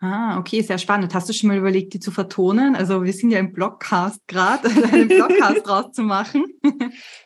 Ah, 0.00 0.38
okay, 0.38 0.60
sehr 0.60 0.76
spannend. 0.76 1.14
Hast 1.14 1.28
du 1.28 1.32
schon 1.32 1.48
mal 1.48 1.56
überlegt, 1.56 1.94
die 1.94 2.00
zu 2.00 2.10
vertonen? 2.10 2.76
Also 2.76 3.04
wir 3.04 3.12
sind 3.12 3.30
ja 3.30 3.38
im 3.38 3.52
Blogcast 3.52 4.20
gerade, 4.26 4.68
einen 4.92 5.08
Blogcast 5.08 5.66
rauszumachen. 5.66 6.44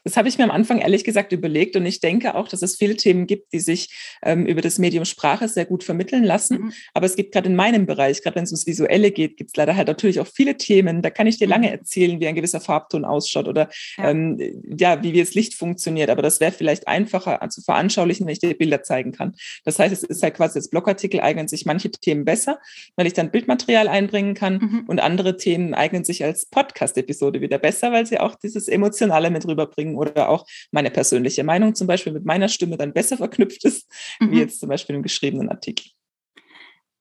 Das 0.04 0.16
habe 0.16 0.28
ich 0.28 0.38
mir 0.38 0.44
am 0.44 0.50
Anfang 0.50 0.78
ehrlich 0.78 1.02
gesagt 1.02 1.32
überlegt 1.32 1.74
und 1.74 1.86
ich 1.86 2.00
denke 2.00 2.36
auch, 2.36 2.46
dass 2.46 2.62
es 2.62 2.76
viele 2.76 2.96
Themen 2.96 3.26
gibt, 3.26 3.52
die 3.52 3.58
sich 3.58 4.16
ähm, 4.22 4.46
über 4.46 4.60
das 4.60 4.78
Medium 4.78 5.04
Sprache 5.06 5.48
sehr 5.48 5.64
gut 5.64 5.82
vermitteln 5.82 6.22
lassen. 6.22 6.58
Mhm. 6.58 6.72
Aber 6.94 7.06
es 7.06 7.16
gibt 7.16 7.32
gerade 7.32 7.48
in 7.48 7.56
meinem 7.56 7.86
Bereich, 7.86 8.22
gerade 8.22 8.36
wenn 8.36 8.44
es 8.44 8.52
ums 8.52 8.66
Visuelle 8.66 9.10
geht, 9.10 9.36
gibt 9.36 9.50
es 9.50 9.56
leider 9.56 9.74
halt 9.74 9.88
natürlich 9.88 10.20
auch 10.20 10.28
viele 10.28 10.56
Themen. 10.56 11.02
Da 11.02 11.10
kann 11.10 11.26
ich 11.26 11.38
dir 11.38 11.48
mhm. 11.48 11.52
lange 11.52 11.72
erzählen, 11.72 12.20
wie 12.20 12.28
ein 12.28 12.36
gewisser 12.36 12.60
Farbton 12.60 13.04
ausschaut 13.04 13.48
oder 13.48 13.70
ja, 13.96 14.10
ähm, 14.10 14.38
ja 14.78 15.02
wie, 15.02 15.14
wie 15.14 15.20
das 15.20 15.34
Licht 15.34 15.54
funktioniert. 15.54 16.10
Aber 16.10 16.22
das 16.22 16.38
wäre 16.38 16.52
vielleicht 16.52 16.86
einfacher 16.86 17.40
zu 17.50 17.60
veranschaulichen, 17.60 18.26
wenn 18.26 18.32
ich 18.32 18.38
dir 18.38 18.56
Bilder 18.56 18.84
zeigen 18.84 19.10
kann. 19.10 19.34
Das 19.64 19.80
heißt, 19.80 19.92
es 19.92 20.04
ist 20.04 20.22
halt 20.22 20.34
quasi 20.34 20.58
als 20.58 20.70
Blogartikel 20.70 21.20
eignen 21.20 21.48
sich 21.48 21.66
manche 21.66 21.90
Themen 21.90 22.24
besser 22.24 22.57
weil 22.96 23.06
ich 23.06 23.12
dann 23.12 23.30
Bildmaterial 23.30 23.88
einbringen 23.88 24.34
kann 24.34 24.54
mhm. 24.54 24.84
und 24.86 25.00
andere 25.00 25.36
Themen 25.36 25.74
eignen 25.74 26.04
sich 26.04 26.24
als 26.24 26.46
Podcast-Episode 26.46 27.40
wieder 27.40 27.58
besser, 27.58 27.92
weil 27.92 28.06
sie 28.06 28.20
auch 28.20 28.34
dieses 28.34 28.68
Emotionale 28.68 29.30
mit 29.30 29.46
rüberbringen 29.46 29.96
oder 29.96 30.28
auch 30.28 30.46
meine 30.70 30.90
persönliche 30.90 31.44
Meinung 31.44 31.74
zum 31.74 31.86
Beispiel 31.86 32.12
mit 32.12 32.24
meiner 32.24 32.48
Stimme 32.48 32.76
dann 32.76 32.92
besser 32.92 33.16
verknüpft 33.16 33.64
ist, 33.64 33.90
mhm. 34.20 34.32
wie 34.32 34.38
jetzt 34.38 34.60
zum 34.60 34.68
Beispiel 34.68 34.96
im 34.96 35.02
geschriebenen 35.02 35.48
Artikel. 35.48 35.86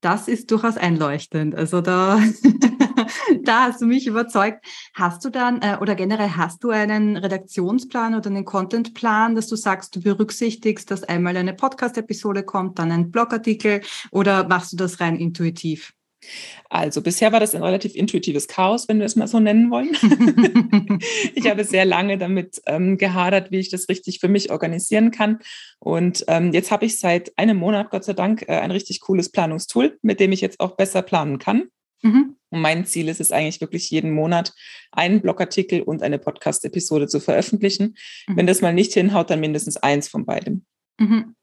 Das 0.00 0.28
ist 0.28 0.50
durchaus 0.50 0.76
einleuchtend. 0.76 1.54
Also 1.54 1.80
da, 1.80 2.20
da 3.42 3.64
hast 3.64 3.80
du 3.80 3.86
mich 3.86 4.06
überzeugt. 4.06 4.64
Hast 4.94 5.24
du 5.24 5.30
dann 5.30 5.62
äh, 5.62 5.78
oder 5.80 5.94
generell 5.94 6.30
hast 6.30 6.62
du 6.64 6.70
einen 6.70 7.16
Redaktionsplan 7.16 8.14
oder 8.14 8.30
einen 8.30 8.44
Contentplan, 8.44 9.34
dass 9.34 9.48
du 9.48 9.56
sagst, 9.56 9.96
du 9.96 10.00
berücksichtigst, 10.00 10.90
dass 10.90 11.04
einmal 11.04 11.36
eine 11.36 11.54
Podcast-Episode 11.54 12.42
kommt, 12.42 12.78
dann 12.78 12.92
ein 12.92 13.10
Blogartikel 13.10 13.80
oder 14.10 14.46
machst 14.48 14.72
du 14.72 14.76
das 14.76 15.00
rein 15.00 15.16
intuitiv? 15.16 15.92
Also 16.68 17.00
bisher 17.00 17.32
war 17.32 17.40
das 17.40 17.54
ein 17.54 17.62
relativ 17.62 17.94
intuitives 17.94 18.48
Chaos, 18.48 18.88
wenn 18.88 18.98
wir 18.98 19.06
es 19.06 19.16
mal 19.16 19.28
so 19.28 19.40
nennen 19.40 19.70
wollen. 19.70 19.96
ich 21.34 21.48
habe 21.48 21.64
sehr 21.64 21.84
lange 21.84 22.18
damit 22.18 22.60
ähm, 22.66 22.98
gehadert, 22.98 23.50
wie 23.50 23.58
ich 23.58 23.70
das 23.70 23.88
richtig 23.88 24.18
für 24.18 24.28
mich 24.28 24.50
organisieren 24.50 25.10
kann. 25.10 25.38
Und 25.78 26.24
ähm, 26.28 26.52
jetzt 26.52 26.70
habe 26.70 26.86
ich 26.86 26.98
seit 26.98 27.36
einem 27.38 27.56
Monat, 27.56 27.90
Gott 27.90 28.04
sei 28.04 28.12
Dank, 28.12 28.42
äh, 28.42 28.58
ein 28.58 28.70
richtig 28.70 29.00
cooles 29.00 29.30
Planungstool, 29.30 29.98
mit 30.02 30.20
dem 30.20 30.32
ich 30.32 30.40
jetzt 30.40 30.60
auch 30.60 30.76
besser 30.76 31.02
planen 31.02 31.38
kann. 31.38 31.68
Mhm. 32.02 32.36
Und 32.50 32.60
mein 32.60 32.86
Ziel 32.86 33.08
ist 33.08 33.20
es 33.20 33.32
eigentlich 33.32 33.60
wirklich 33.60 33.90
jeden 33.90 34.12
Monat 34.12 34.54
einen 34.92 35.20
Blogartikel 35.20 35.82
und 35.82 36.02
eine 36.02 36.18
Podcast-Episode 36.18 37.08
zu 37.08 37.20
veröffentlichen. 37.20 37.96
Mhm. 38.26 38.36
Wenn 38.36 38.46
das 38.46 38.62
mal 38.62 38.72
nicht 38.74 38.94
hinhaut, 38.94 39.30
dann 39.30 39.40
mindestens 39.40 39.76
eins 39.76 40.08
von 40.08 40.24
beidem. 40.24 40.64
Mhm 40.98 41.34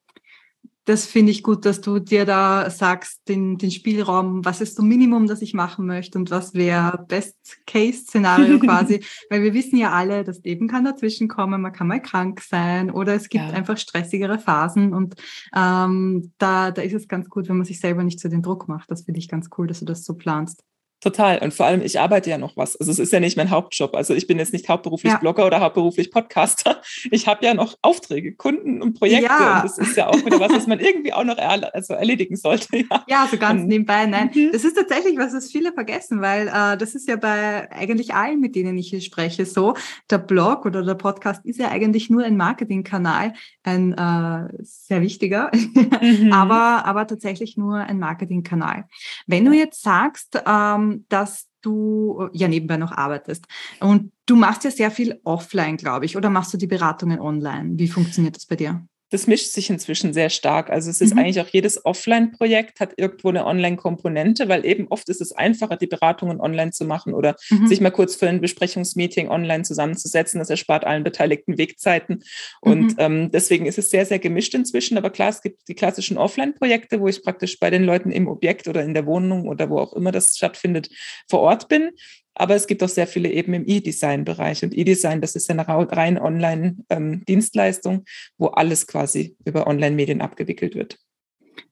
das 0.85 1.07
finde 1.07 1.31
ich 1.31 1.41
gut, 1.41 1.65
dass 1.65 1.81
du 1.81 1.97
dir 1.97 2.25
da 2.25 2.69
sagst, 2.69 3.27
den, 3.27 3.57
den 3.57 3.71
Spielraum, 3.71 4.45
was 4.45 4.61
ist 4.61 4.75
so 4.75 4.83
Minimum, 4.83 5.25
das 5.25 5.41
ich 5.41 5.55
machen 5.55 5.87
möchte 5.87 6.19
und 6.19 6.29
was 6.29 6.53
wäre 6.53 7.03
Best-Case-Szenario 7.07 8.59
quasi. 8.59 9.03
Weil 9.31 9.41
wir 9.41 9.55
wissen 9.55 9.77
ja 9.77 9.91
alle, 9.91 10.23
das 10.23 10.43
Leben 10.43 10.67
kann 10.67 10.85
dazwischen 10.85 11.27
kommen, 11.27 11.61
man 11.61 11.73
kann 11.73 11.87
mal 11.87 12.01
krank 12.01 12.41
sein 12.41 12.91
oder 12.91 13.15
es 13.15 13.29
gibt 13.29 13.45
ja. 13.45 13.51
einfach 13.51 13.77
stressigere 13.77 14.37
Phasen 14.37 14.93
und 14.93 15.15
ähm, 15.55 16.31
da, 16.37 16.69
da 16.69 16.81
ist 16.83 16.93
es 16.93 17.07
ganz 17.07 17.29
gut, 17.29 17.49
wenn 17.49 17.57
man 17.57 17.65
sich 17.65 17.79
selber 17.79 18.03
nicht 18.03 18.19
so 18.19 18.29
den 18.29 18.43
Druck 18.43 18.67
macht. 18.67 18.91
Das 18.91 19.03
finde 19.03 19.19
ich 19.19 19.27
ganz 19.27 19.49
cool, 19.57 19.65
dass 19.65 19.79
du 19.79 19.85
das 19.85 20.05
so 20.05 20.13
planst. 20.13 20.63
Total. 21.05 21.37
Und 21.37 21.53
vor 21.53 21.67
allem, 21.67 21.83
ich 21.83 21.99
arbeite 21.99 22.31
ja 22.31 22.39
noch 22.39 22.57
was. 22.57 22.75
Also 22.77 22.91
es 22.91 22.97
ist 22.97 23.13
ja 23.13 23.19
nicht 23.19 23.37
mein 23.37 23.51
Hauptjob. 23.51 23.93
Also 23.93 24.15
ich 24.15 24.25
bin 24.25 24.39
jetzt 24.39 24.53
nicht 24.53 24.67
hauptberuflich 24.69 25.13
ja. 25.13 25.19
Blogger 25.19 25.45
oder 25.45 25.59
hauptberuflich 25.59 26.09
Podcaster. 26.09 26.81
Ich 27.11 27.27
habe 27.27 27.45
ja 27.45 27.53
noch 27.53 27.77
Aufträge, 27.83 28.33
Kunden 28.33 28.81
und 28.81 28.97
Projekte. 28.97 29.25
Ja. 29.25 29.57
Und 29.57 29.65
das 29.65 29.77
ist 29.77 29.95
ja 29.95 30.07
auch 30.07 30.25
wieder 30.25 30.39
was, 30.39 30.51
was 30.51 30.65
man 30.65 30.79
irgendwie 30.79 31.13
auch 31.13 31.23
noch 31.23 31.37
er 31.37 31.75
also 31.75 31.93
erledigen 31.93 32.35
sollte. 32.35 32.65
Ja, 32.89 33.03
ja 33.07 33.27
so 33.29 33.37
ganz 33.37 33.61
und, 33.61 33.67
nebenbei. 33.67 34.07
Nein, 34.07 34.31
mhm. 34.33 34.49
das 34.51 34.63
ist 34.63 34.75
tatsächlich 34.75 35.17
was, 35.17 35.33
was 35.33 35.51
viele 35.51 35.73
vergessen, 35.73 36.21
weil 36.21 36.47
äh, 36.47 36.75
das 36.77 36.95
ist 36.95 37.07
ja 37.07 37.15
bei 37.15 37.71
eigentlich 37.71 38.15
allen, 38.15 38.39
mit 38.39 38.55
denen 38.55 38.77
ich 38.77 38.89
hier 38.89 39.01
spreche, 39.01 39.45
so. 39.45 39.75
Der 40.09 40.17
Blog 40.17 40.65
oder 40.65 40.83
der 40.83 40.95
Podcast 40.95 41.45
ist 41.45 41.59
ja 41.59 41.69
eigentlich 41.69 42.09
nur 42.09 42.23
ein 42.23 42.35
Marketingkanal, 42.35 43.33
ein 43.63 43.93
äh, 43.93 44.49
sehr 44.61 45.01
wichtiger, 45.01 45.51
mhm. 46.01 46.33
aber, 46.33 46.85
aber 46.85 47.05
tatsächlich 47.05 47.57
nur 47.57 47.75
ein 47.75 47.99
Marketingkanal. 47.99 48.85
Wenn 49.27 49.45
du 49.45 49.53
jetzt 49.53 49.83
sagst, 49.83 50.41
ähm, 50.45 50.94
dass 51.09 51.47
du 51.61 52.29
ja 52.33 52.47
nebenbei 52.47 52.77
noch 52.77 52.91
arbeitest. 52.91 53.45
Und 53.79 54.11
du 54.25 54.35
machst 54.35 54.63
ja 54.63 54.71
sehr 54.71 54.91
viel 54.91 55.19
offline, 55.23 55.77
glaube 55.77 56.05
ich, 56.05 56.15
oder 56.15 56.29
machst 56.29 56.53
du 56.53 56.57
die 56.57 56.67
Beratungen 56.67 57.19
online? 57.19 57.77
Wie 57.77 57.87
funktioniert 57.87 58.35
das 58.35 58.45
bei 58.45 58.55
dir? 58.55 58.87
Das 59.11 59.27
mischt 59.27 59.51
sich 59.51 59.69
inzwischen 59.69 60.13
sehr 60.13 60.29
stark. 60.29 60.69
Also 60.69 60.89
es 60.89 60.99
ist 60.99 61.13
mhm. 61.13 61.19
eigentlich 61.19 61.39
auch 61.39 61.47
jedes 61.47 61.85
Offline-Projekt 61.85 62.79
hat 62.79 62.93
irgendwo 62.97 63.29
eine 63.29 63.45
Online-Komponente, 63.45 64.49
weil 64.49 64.65
eben 64.65 64.87
oft 64.89 65.09
ist 65.09 65.21
es 65.21 65.31
einfacher, 65.31 65.77
die 65.77 65.87
Beratungen 65.87 66.41
online 66.41 66.71
zu 66.71 66.85
machen 66.85 67.13
oder 67.13 67.35
mhm. 67.49 67.67
sich 67.67 67.81
mal 67.81 67.91
kurz 67.91 68.15
für 68.15 68.27
ein 68.27 68.41
Besprechungsmeeting 68.41 69.29
online 69.29 69.63
zusammenzusetzen. 69.63 70.39
Das 70.39 70.49
erspart 70.49 70.85
allen 70.85 71.03
Beteiligten 71.03 71.57
Wegzeiten. 71.57 72.23
Und 72.61 72.93
mhm. 72.93 72.95
ähm, 72.97 73.31
deswegen 73.31 73.67
ist 73.67 73.77
es 73.77 73.89
sehr, 73.89 74.05
sehr 74.05 74.19
gemischt 74.19 74.55
inzwischen. 74.55 74.97
Aber 74.97 75.11
klar, 75.11 75.29
es 75.29 75.41
gibt 75.41 75.67
die 75.67 75.75
klassischen 75.75 76.17
Offline-Projekte, 76.17 76.99
wo 76.99 77.07
ich 77.07 77.23
praktisch 77.23 77.59
bei 77.59 77.69
den 77.69 77.83
Leuten 77.83 78.11
im 78.11 78.27
Objekt 78.27 78.67
oder 78.67 78.83
in 78.83 78.95
der 78.95 79.05
Wohnung 79.05 79.47
oder 79.47 79.69
wo 79.69 79.79
auch 79.79 79.93
immer 79.93 80.11
das 80.11 80.35
stattfindet, 80.35 80.89
vor 81.29 81.41
Ort 81.41 81.67
bin. 81.67 81.91
Aber 82.35 82.55
es 82.55 82.67
gibt 82.67 82.83
auch 82.83 82.89
sehr 82.89 83.07
viele 83.07 83.29
eben 83.31 83.53
im 83.53 83.63
E-Design-Bereich. 83.65 84.63
Und 84.63 84.77
E-Design, 84.77 85.21
das 85.21 85.35
ist 85.35 85.49
eine 85.49 85.67
rein 85.67 86.19
Online-Dienstleistung, 86.19 87.93
ähm, 87.93 88.03
wo 88.37 88.47
alles 88.47 88.87
quasi 88.87 89.35
über 89.45 89.67
Online-Medien 89.67 90.21
abgewickelt 90.21 90.75
wird. 90.75 90.99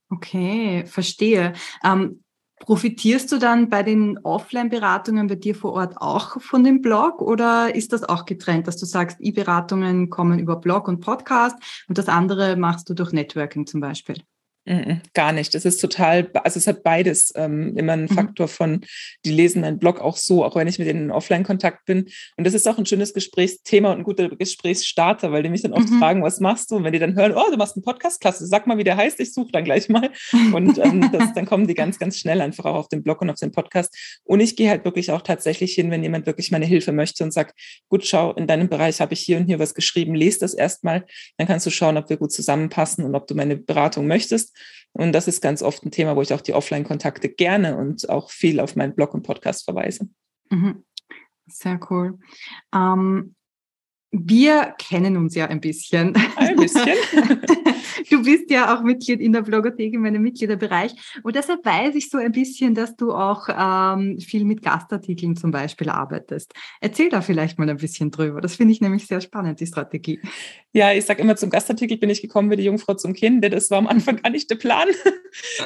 Okay, 0.10 0.86
verstehe. 0.86 1.54
Ähm, 1.84 2.24
profitierst 2.60 3.32
du 3.32 3.40
dann 3.40 3.70
bei 3.70 3.84
den 3.84 4.18
Offline-Beratungen 4.20 5.28
bei 5.28 5.36
dir 5.36 5.56
vor 5.56 5.74
Ort 5.74 5.98
auch 5.98 6.40
von 6.42 6.64
dem 6.64 6.82
Blog 6.82 7.22
oder 7.22 7.76
ist 7.76 7.92
das 7.92 8.04
auch 8.04 8.26
getrennt, 8.26 8.68
dass 8.68 8.78
du 8.78 8.86
sagst, 8.86 9.18
E-Beratungen 9.20 10.10
kommen 10.10 10.40
über 10.40 10.56
Blog 10.56 10.88
und 10.88 11.02
Podcast 11.02 11.58
und 11.88 11.98
das 11.98 12.08
andere 12.08 12.56
machst 12.56 12.90
du 12.90 12.94
durch 12.94 13.12
Networking 13.12 13.68
zum 13.68 13.82
Beispiel? 13.82 14.24
Gar 15.14 15.34
nicht. 15.34 15.56
Es 15.56 15.66
ist 15.66 15.80
total, 15.80 16.30
also 16.36 16.58
es 16.58 16.68
hat 16.68 16.84
beides 16.84 17.34
ähm, 17.36 17.76
immer 17.76 17.94
einen 17.94 18.04
mhm. 18.04 18.16
Faktor 18.16 18.48
von, 18.48 18.82
die 19.26 19.32
lesen 19.32 19.62
meinen 19.62 19.78
Blog 19.78 20.00
auch 20.00 20.16
so, 20.16 20.46
auch 20.46 20.56
wenn 20.56 20.70
ich 20.70 20.80
mit 20.80 20.88
denen 20.88 21.06
in 21.06 21.12
Offline-Kontakt 21.12 21.86
bin. 21.86 22.08
Und 22.38 22.48
das 22.48 22.54
ist 22.54 22.68
auch 22.68 22.78
ein 22.78 22.86
schönes 22.86 23.14
Gesprächsthema 23.14 23.92
und 23.92 24.00
ein 24.00 24.04
guter 24.04 24.30
Gesprächsstarter, 24.30 25.34
weil 25.34 25.44
die 25.44 25.50
mich 25.50 25.64
dann 25.64 25.74
oft 25.74 25.90
mhm. 25.90 26.00
fragen, 26.00 26.24
was 26.24 26.40
machst 26.40 26.72
du? 26.72 26.78
Und 26.78 26.86
wenn 26.86 26.94
die 26.94 27.00
dann 27.00 27.16
hören, 27.16 27.34
oh, 27.36 27.52
du 27.52 27.58
machst 27.58 27.76
einen 27.76 27.84
Podcast, 27.84 28.22
klasse, 28.22 28.48
sag 28.48 28.66
mal, 28.66 28.78
wie 28.78 28.86
der 28.86 28.96
heißt, 28.96 29.20
ich 29.20 29.34
suche 29.34 29.52
dann 29.52 29.66
gleich 29.66 29.90
mal. 29.90 30.12
Und 30.54 30.78
ähm, 30.78 31.10
das, 31.12 31.34
dann 31.34 31.46
kommen 31.46 31.68
die 31.68 31.74
ganz, 31.74 32.00
ganz 32.00 32.18
schnell 32.18 32.40
einfach 32.40 32.64
auch 32.64 32.76
auf 32.76 32.88
den 32.88 33.04
Blog 33.04 33.22
und 33.22 33.30
auf 33.30 33.40
den 33.40 33.52
Podcast. 33.52 33.94
Und 34.24 34.40
ich 34.40 34.56
gehe 34.56 34.70
halt 34.70 34.86
wirklich 34.86 35.12
auch 35.12 35.22
tatsächlich 35.22 35.74
hin, 35.74 35.92
wenn 35.92 36.04
jemand 36.04 36.26
wirklich 36.26 36.52
meine 36.52 36.66
Hilfe 36.66 36.94
möchte 36.94 37.26
und 37.26 37.32
sagt, 37.32 37.60
gut, 37.90 38.06
schau, 38.06 38.32
in 38.34 38.48
deinem 38.48 38.70
Bereich 38.70 39.02
habe 39.02 39.14
ich 39.14 39.20
hier 39.20 39.38
und 39.38 39.46
hier 39.46 39.60
was 39.60 39.74
geschrieben, 39.74 40.16
lest 40.16 40.42
das 40.42 40.54
erstmal. 40.54 41.06
Dann 41.38 41.48
kannst 41.48 41.66
du 41.66 41.70
schauen, 41.70 41.98
ob 41.98 42.10
wir 42.10 42.16
gut 42.16 42.32
zusammenpassen 42.32 43.04
und 43.04 43.14
ob 43.16 43.28
du 43.28 43.36
meine 43.36 43.58
Beratung 43.58 44.08
möchtest. 44.08 44.53
Und 44.94 45.12
das 45.14 45.28
ist 45.28 45.42
ganz 45.42 45.62
oft 45.62 45.84
ein 45.86 45.92
Thema, 45.92 46.16
wo 46.16 46.22
ich 46.22 46.34
auch 46.34 46.42
die 46.42 46.54
Offline-Kontakte 46.54 47.30
gerne 47.30 47.78
und 47.78 48.10
auch 48.10 48.30
viel 48.30 48.60
auf 48.60 48.76
meinen 48.76 48.96
Blog 48.96 49.14
und 49.14 49.24
Podcast 49.24 49.66
verweise. 49.66 50.08
Mhm. 50.50 50.84
Sehr 51.48 51.80
cool. 51.90 52.20
Ähm, 52.74 53.36
wir 54.12 54.76
kennen 54.78 55.18
uns 55.18 55.34
ja 55.34 55.48
ein 55.48 55.60
bisschen. 55.60 56.14
Ein 56.36 56.56
bisschen. 56.56 56.86
du 58.12 58.24
bist 58.24 58.50
ja 58.52 58.76
auch 58.76 58.84
Mitglied 58.84 59.20
in 59.20 59.34
der 59.34 59.42
Blogothek 59.42 59.94
in 59.94 60.02
meinem 60.02 60.22
Mitgliederbereich. 60.22 60.94
Und 61.24 61.36
deshalb 61.36 61.66
weiß 61.66 61.96
ich 61.96 62.12
so 62.12 62.20
ein 62.20 62.32
bisschen, 62.32 62.76
dass 62.76 62.96
du 62.96 63.12
auch 63.12 63.50
ähm, 63.50 64.20
viel 64.20 64.46
mit 64.46 64.62
Gastartikeln 64.62 65.36
zum 65.36 65.50
Beispiel 65.50 65.90
arbeitest. 65.90 66.54
Erzähl 66.80 67.10
da 67.10 67.22
vielleicht 67.22 67.58
mal 67.58 67.68
ein 67.68 67.78
bisschen 67.78 68.12
drüber. 68.12 68.40
Das 68.40 68.56
finde 68.56 68.74
ich 68.74 68.82
nämlich 68.82 69.08
sehr 69.08 69.20
spannend, 69.20 69.60
die 69.60 69.68
Strategie. 69.68 70.22
Ja, 70.76 70.92
ich 70.92 71.06
sage 71.06 71.22
immer, 71.22 71.36
zum 71.36 71.52
Gastartikel 71.52 71.98
bin 71.98 72.10
ich 72.10 72.24
gekommen 72.24 72.50
wie 72.50 72.56
die 72.56 72.64
Jungfrau 72.64 72.96
zum 72.96 73.14
Kind. 73.14 73.46
Das 73.46 73.70
war 73.70 73.78
am 73.78 73.86
Anfang 73.86 74.16
gar 74.24 74.32
nicht 74.32 74.50
der 74.50 74.56
Plan. 74.56 74.88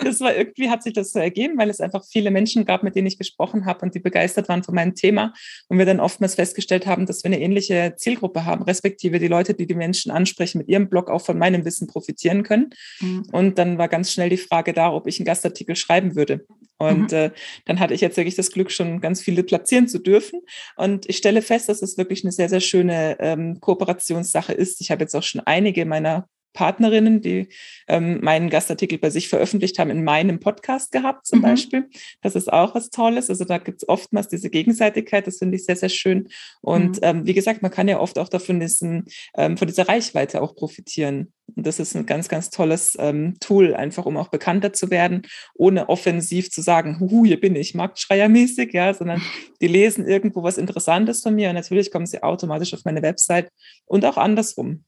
Das 0.04 0.20
war 0.20 0.36
irgendwie, 0.36 0.70
hat 0.70 0.84
sich 0.84 0.94
das 0.94 1.14
so 1.14 1.20
ergeben, 1.20 1.58
weil 1.58 1.70
es 1.70 1.80
einfach 1.80 2.04
viele 2.06 2.30
Menschen 2.30 2.66
gab, 2.66 2.84
mit 2.84 2.96
denen 2.96 3.08
ich 3.08 3.18
gesprochen 3.18 3.66
habe 3.66 3.86
und 3.86 3.96
die 3.96 4.00
begeistert 4.00 4.50
waren 4.50 4.64
von 4.64 4.76
meinem 4.76 4.96
Thema. 4.96 5.34
Und 5.70 5.78
wir 5.78 5.86
dann 5.86 6.02
oftmals 6.02 6.36
festgestellt 6.36 6.86
haben, 6.86 7.06
dass 7.06 7.24
wir 7.24 7.32
eine 7.32 7.40
ähnliche 7.40 7.96
Zielgruppe 7.96 8.46
haben, 8.46 8.64
respektive 8.64 9.20
die 9.20 9.28
Leute, 9.28 9.54
die 9.54 9.66
die 9.66 9.76
Menschen 9.76 10.12
ansprechen, 10.12 10.58
mit 10.58 10.68
ihrem 10.68 10.90
Blog 10.90 11.10
auch 11.10 11.22
von 11.22 11.38
meinem 11.38 11.64
Wissen 11.64 11.88
profitieren 11.88 12.44
können. 12.44 12.72
Mhm. 13.00 13.28
Und 13.32 13.58
dann 13.58 13.78
war 13.78 13.88
ganz 13.88 14.12
schnell 14.12 14.30
die 14.30 14.38
Frage 14.38 14.74
da, 14.74 14.92
ob 14.92 15.08
ich 15.08 15.20
einen 15.20 15.26
Gastartikel 15.26 15.78
schreiben 15.78 16.16
würde. 16.18 16.46
Und 16.78 17.12
mhm. 17.12 17.18
äh, 17.18 17.32
dann 17.66 17.80
hatte 17.80 17.94
ich 17.94 18.02
jetzt 18.02 18.18
wirklich 18.18 18.36
das 18.36 18.52
Glück, 18.52 18.72
schon 18.72 19.02
ganz 19.02 19.22
viele 19.22 19.44
platzieren 19.44 19.88
zu 19.88 20.00
dürfen. 20.00 20.42
Und 20.76 21.10
ich 21.10 21.18
stelle 21.18 21.42
fest, 21.42 21.70
dass 21.70 21.82
es 21.82 21.98
wirklich 21.98 22.24
eine 22.24 22.32
sehr, 22.32 22.50
sehr 22.50 22.60
schöne 22.60 23.18
ähm, 23.20 23.60
Kooperationssache 23.60 24.54
ist. 24.54 24.82
Ich 24.82 24.92
habe 24.92 25.04
jetzt 25.04 25.16
auch 25.16 25.24
schon 25.24 25.42
einige 25.42 25.86
meiner 25.86 26.28
Partnerinnen, 26.58 27.22
die 27.22 27.50
ähm, 27.88 28.20
meinen 28.22 28.50
Gastartikel 28.50 28.98
bei 28.98 29.12
sich 29.12 29.30
veröffentlicht 29.30 29.78
haben, 29.78 29.92
in 29.92 30.04
meinem 30.04 30.40
Podcast 30.40 30.92
gehabt 30.92 31.28
zum 31.28 31.40
mhm. 31.40 31.44
Beispiel. 31.44 31.86
Das 32.24 32.36
ist 32.36 32.52
auch 32.52 32.74
was 32.74 32.90
Tolles. 32.90 33.30
Also 33.30 33.46
da 33.46 33.60
gibt 33.60 33.84
es 33.84 33.88
oftmals 33.88 34.28
diese 34.28 34.50
Gegenseitigkeit, 34.50 35.28
das 35.28 35.38
finde 35.38 35.56
ich 35.58 35.66
sehr, 35.66 35.76
sehr 35.76 35.90
schön. 35.90 36.30
Und 36.62 36.96
mhm. 36.96 37.04
ähm, 37.04 37.26
wie 37.28 37.36
gesagt, 37.36 37.62
man 37.62 37.70
kann 37.70 37.88
ja 37.88 38.00
oft 38.00 38.18
auch 38.18 38.28
davon 38.28 38.60
diesen, 38.60 39.06
ähm, 39.36 39.56
von 39.56 39.68
dieser 39.68 39.88
Reichweite 39.88 40.42
auch 40.42 40.56
profitieren. 40.56 41.32
Und 41.56 41.68
das 41.68 41.80
ist 41.80 41.96
ein 41.96 42.08
ganz, 42.08 42.28
ganz 42.28 42.50
tolles 42.50 42.98
ähm, 43.00 43.36
Tool, 43.40 43.76
einfach 43.76 44.08
um 44.08 44.18
auch 44.18 44.30
bekannter 44.30 44.74
zu 44.74 44.90
werden, 44.90 45.22
ohne 45.54 45.90
offensiv 45.90 46.50
zu 46.50 46.64
sagen, 46.64 47.00
hu, 47.00 47.24
hier 47.24 47.40
bin 47.40 47.56
ich, 47.56 47.76
marktschreiermäßig, 47.76 48.74
ja, 48.74 48.96
sondern 48.96 49.22
die 49.62 49.68
lesen 49.68 50.08
irgendwo 50.08 50.42
was 50.42 50.58
Interessantes 50.58 51.22
von 51.22 51.36
mir 51.36 51.50
und 51.50 51.56
natürlich 51.56 51.92
kommen 51.92 52.08
sie 52.08 52.24
automatisch 52.24 52.74
auf 52.74 52.84
meine 52.84 53.04
Website 53.04 53.52
und 53.86 54.04
auch 54.06 54.18
andersrum. 54.18 54.86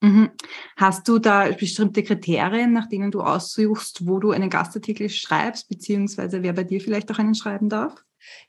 Mhm. 0.00 0.30
Hast 0.76 1.08
du 1.08 1.18
da 1.18 1.50
bestimmte 1.50 2.02
Kriterien, 2.02 2.72
nach 2.72 2.88
denen 2.88 3.10
du 3.10 3.22
aussuchst, 3.22 4.06
wo 4.06 4.18
du 4.18 4.30
einen 4.30 4.50
Gastartikel 4.50 5.08
schreibst, 5.08 5.68
beziehungsweise 5.68 6.42
wer 6.42 6.52
bei 6.52 6.64
dir 6.64 6.80
vielleicht 6.80 7.10
auch 7.10 7.18
einen 7.18 7.34
schreiben 7.34 7.68
darf? 7.68 7.94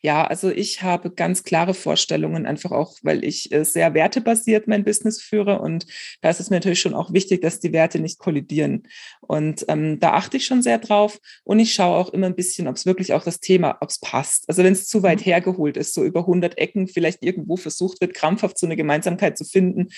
Ja, 0.02 0.26
also 0.26 0.50
ich 0.50 0.82
habe 0.82 1.12
ganz 1.12 1.44
klare 1.44 1.74
Vorstellungen, 1.74 2.46
einfach 2.46 2.72
auch, 2.72 2.98
weil 3.04 3.24
ich 3.24 3.52
äh, 3.52 3.64
sehr 3.64 3.94
wertebasiert 3.94 4.68
mein 4.68 4.84
Business 4.84 5.22
führe 5.22 5.60
und 5.60 5.86
da 6.22 6.30
ist 6.30 6.40
es 6.40 6.50
mir 6.50 6.58
natürlich 6.58 6.82
schon 6.82 6.94
auch 6.94 7.14
wichtig, 7.14 7.42
dass 7.42 7.60
die 7.60 7.74
Werte 7.74 8.00
nicht 8.00 8.20
kollidieren. 8.20 8.88
Und 9.22 9.66
ähm, 9.68 10.00
da 10.00 10.14
achte 10.14 10.38
ich 10.38 10.46
schon 10.46 10.62
sehr 10.62 10.80
drauf 10.80 11.20
und 11.44 11.60
ich 11.60 11.74
schaue 11.74 11.98
auch 11.98 12.10
immer 12.10 12.28
ein 12.28 12.36
bisschen, 12.36 12.68
ob 12.68 12.76
es 12.76 12.86
wirklich 12.86 13.14
auch 13.14 13.24
das 13.24 13.40
Thema, 13.40 13.78
ob 13.82 13.90
es 13.90 14.00
passt. 14.00 14.46
Also 14.48 14.64
wenn 14.64 14.74
es 14.74 14.88
zu 14.88 15.04
weit 15.04 15.20
mhm. 15.20 15.26
hergeholt 15.26 15.78
ist, 15.78 15.94
so 15.94 16.04
über 16.04 16.22
100 16.22 16.58
Ecken 16.58 16.88
vielleicht 16.88 17.24
irgendwo 17.24 17.58
versucht 17.58 18.02
wird, 18.02 18.14
krampfhaft 18.14 18.58
so 18.58 18.66
eine 18.66 18.76
Gemeinsamkeit 18.76 19.38
zu 19.38 19.46
finden, 19.46 19.90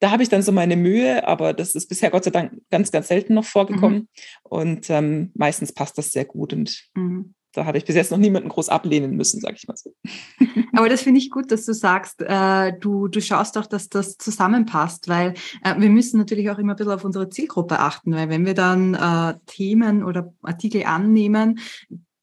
da 0.00 0.10
habe 0.10 0.22
ich 0.22 0.30
dann 0.30 0.42
so 0.42 0.50
meine 0.50 0.76
Mühe, 0.76 1.26
aber 1.28 1.52
das 1.52 1.74
ist 1.74 1.88
bisher 1.88 2.10
Gott 2.10 2.24
sei 2.24 2.30
Dank 2.30 2.52
ganz, 2.70 2.90
ganz 2.90 3.08
selten 3.08 3.34
noch 3.34 3.44
vorgekommen. 3.44 3.98
Mhm. 3.98 4.08
Und 4.42 4.90
ähm, 4.90 5.30
meistens 5.34 5.72
passt 5.72 5.98
das 5.98 6.10
sehr 6.10 6.24
gut. 6.24 6.54
Und 6.54 6.88
mhm. 6.94 7.34
da 7.52 7.66
habe 7.66 7.76
ich 7.76 7.84
bis 7.84 7.96
jetzt 7.96 8.10
noch 8.10 8.18
niemanden 8.18 8.48
groß 8.48 8.70
ablehnen 8.70 9.14
müssen, 9.14 9.40
sage 9.40 9.56
ich 9.58 9.68
mal 9.68 9.76
so. 9.76 9.94
Aber 10.72 10.88
das 10.88 11.02
finde 11.02 11.20
ich 11.20 11.30
gut, 11.30 11.52
dass 11.52 11.66
du 11.66 11.74
sagst, 11.74 12.22
äh, 12.22 12.72
du, 12.78 13.08
du 13.08 13.20
schaust 13.20 13.58
auch, 13.58 13.66
dass 13.66 13.90
das 13.90 14.16
zusammenpasst, 14.16 15.08
weil 15.08 15.34
äh, 15.62 15.78
wir 15.78 15.90
müssen 15.90 16.18
natürlich 16.18 16.48
auch 16.48 16.58
immer 16.58 16.72
ein 16.72 16.76
bisschen 16.76 16.92
auf 16.92 17.04
unsere 17.04 17.28
Zielgruppe 17.28 17.78
achten, 17.78 18.14
weil 18.14 18.30
wenn 18.30 18.46
wir 18.46 18.54
dann 18.54 18.94
äh, 18.94 19.34
Themen 19.46 20.02
oder 20.02 20.32
Artikel 20.42 20.84
annehmen, 20.84 21.60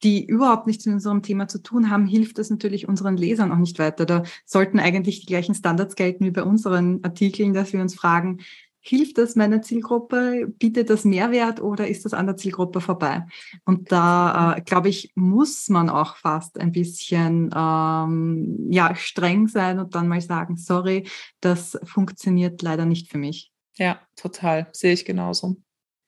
die 0.03 0.25
überhaupt 0.25 0.67
nichts 0.67 0.85
mit 0.85 0.95
unserem 0.95 1.23
Thema 1.23 1.47
zu 1.47 1.61
tun 1.61 1.89
haben, 1.89 2.05
hilft 2.05 2.37
das 2.37 2.49
natürlich 2.49 2.87
unseren 2.87 3.17
Lesern 3.17 3.51
auch 3.51 3.57
nicht 3.57 3.79
weiter. 3.79 4.05
Da 4.05 4.23
sollten 4.45 4.79
eigentlich 4.79 5.21
die 5.21 5.25
gleichen 5.25 5.55
Standards 5.55 5.95
gelten 5.95 6.25
wie 6.25 6.31
bei 6.31 6.43
unseren 6.43 7.03
Artikeln, 7.03 7.53
dass 7.53 7.73
wir 7.73 7.81
uns 7.81 7.95
fragen, 7.95 8.39
hilft 8.79 9.17
das 9.17 9.35
meiner 9.35 9.61
Zielgruppe, 9.61 10.47
bietet 10.59 10.89
das 10.89 11.03
Mehrwert 11.03 11.61
oder 11.61 11.87
ist 11.87 12.05
das 12.05 12.13
an 12.13 12.25
der 12.25 12.37
Zielgruppe 12.37 12.79
vorbei? 12.79 13.25
Und 13.65 13.91
da, 13.91 14.55
äh, 14.55 14.61
glaube 14.61 14.87
ich, 14.89 15.11
muss 15.15 15.67
man 15.67 15.89
auch 15.89 16.15
fast 16.15 16.59
ein 16.59 16.71
bisschen 16.71 17.49
ähm, 17.53 18.67
ja, 18.69 18.95
streng 18.95 19.47
sein 19.47 19.79
und 19.79 19.93
dann 19.93 20.07
mal 20.07 20.21
sagen, 20.21 20.55
sorry, 20.55 21.07
das 21.41 21.77
funktioniert 21.83 22.61
leider 22.61 22.85
nicht 22.85 23.11
für 23.11 23.17
mich. 23.17 23.51
Ja, 23.75 23.99
total, 24.15 24.67
sehe 24.71 24.93
ich 24.93 25.05
genauso. 25.05 25.57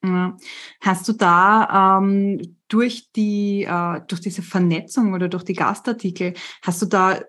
Ja. 0.02 0.36
Hast 0.80 1.06
du 1.06 1.12
da 1.12 1.98
ähm, 1.98 2.59
durch 2.70 3.10
die 3.12 3.64
äh, 3.64 4.00
durch 4.06 4.22
diese 4.22 4.42
Vernetzung 4.42 5.12
oder 5.12 5.28
durch 5.28 5.44
die 5.44 5.52
Gastartikel 5.52 6.32
hast 6.62 6.80
du 6.80 6.86
da 6.86 7.20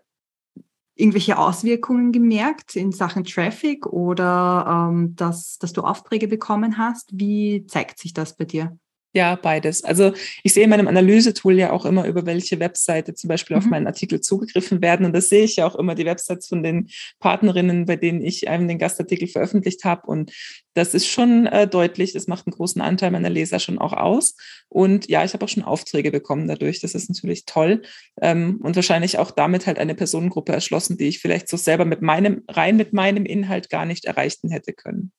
irgendwelche 0.96 1.38
Auswirkungen 1.38 2.12
gemerkt 2.12 2.76
in 2.76 2.92
Sachen 2.92 3.24
Traffic 3.24 3.86
oder 3.88 4.90
ähm, 4.90 5.16
dass, 5.16 5.58
dass 5.58 5.74
du 5.74 5.82
Aufträge 5.82 6.28
bekommen 6.28 6.78
hast? 6.78 7.10
Wie 7.14 7.66
zeigt 7.66 8.00
sich 8.00 8.14
das 8.14 8.38
bei 8.38 8.46
dir? 8.46 8.78
Ja, 9.14 9.36
beides. 9.36 9.84
Also 9.84 10.14
ich 10.42 10.54
sehe 10.54 10.64
in 10.64 10.70
meinem 10.70 10.88
Analysetool 10.88 11.56
ja 11.58 11.72
auch 11.72 11.84
immer, 11.86 12.06
über 12.06 12.26
welche 12.26 12.62
Webseite 12.62 13.14
zum 13.14 13.28
Beispiel 13.28 13.58
mhm. 13.58 13.64
auf 13.64 13.70
meinen 13.70 13.88
Artikel 13.88 14.22
zugegriffen 14.22 14.82
werden. 14.82 15.06
Und 15.06 15.12
das 15.14 15.28
sehe 15.28 15.44
ich 15.44 15.58
ja 15.58 15.68
auch 15.68 15.76
immer, 15.76 15.96
die 15.96 16.06
Websites 16.06 16.48
von 16.48 16.64
den 16.64 16.88
Partnerinnen, 17.20 17.86
bei 17.86 17.98
denen 17.98 18.22
ich 18.22 18.48
einem 18.48 18.70
den 18.70 18.78
Gastartikel 18.80 19.28
veröffentlicht 19.28 19.84
habe. 19.84 20.08
Und 20.08 20.32
das 20.76 20.94
ist 20.94 21.08
schon 21.08 21.46
äh, 21.48 21.68
deutlich, 21.68 22.14
das 22.14 22.28
macht 22.28 22.48
einen 22.48 22.56
großen 22.56 22.82
Anteil 22.82 23.12
meiner 23.12 23.30
Leser 23.30 23.60
schon 23.60 23.80
auch 23.80 23.92
aus. 23.92 24.38
Und 24.70 25.10
ja, 25.10 25.26
ich 25.26 25.34
habe 25.34 25.44
auch 25.44 25.50
schon 25.50 25.64
Aufträge 25.64 26.12
bekommen 26.12 26.48
dadurch. 26.48 26.80
Das 26.80 26.96
ist 26.96 27.10
natürlich 27.10 27.46
toll. 27.46 27.82
Ähm, 28.22 28.60
und 28.64 28.78
wahrscheinlich 28.78 29.18
auch 29.18 29.32
damit 29.32 29.68
halt 29.68 29.78
eine 29.78 29.94
Personengruppe 29.94 30.54
erschlossen, 30.54 30.98
die 30.98 31.10
ich 31.10 31.20
vielleicht 31.20 31.50
so 31.50 31.58
selber 31.58 31.84
mit 31.84 32.02
meinem, 32.02 32.44
rein 32.48 32.78
mit 32.78 32.94
meinem 32.94 33.26
Inhalt 33.26 33.70
gar 33.70 33.86
nicht 33.86 34.06
erreichen 34.06 34.52
hätte 34.52 34.72
können. 34.72 35.12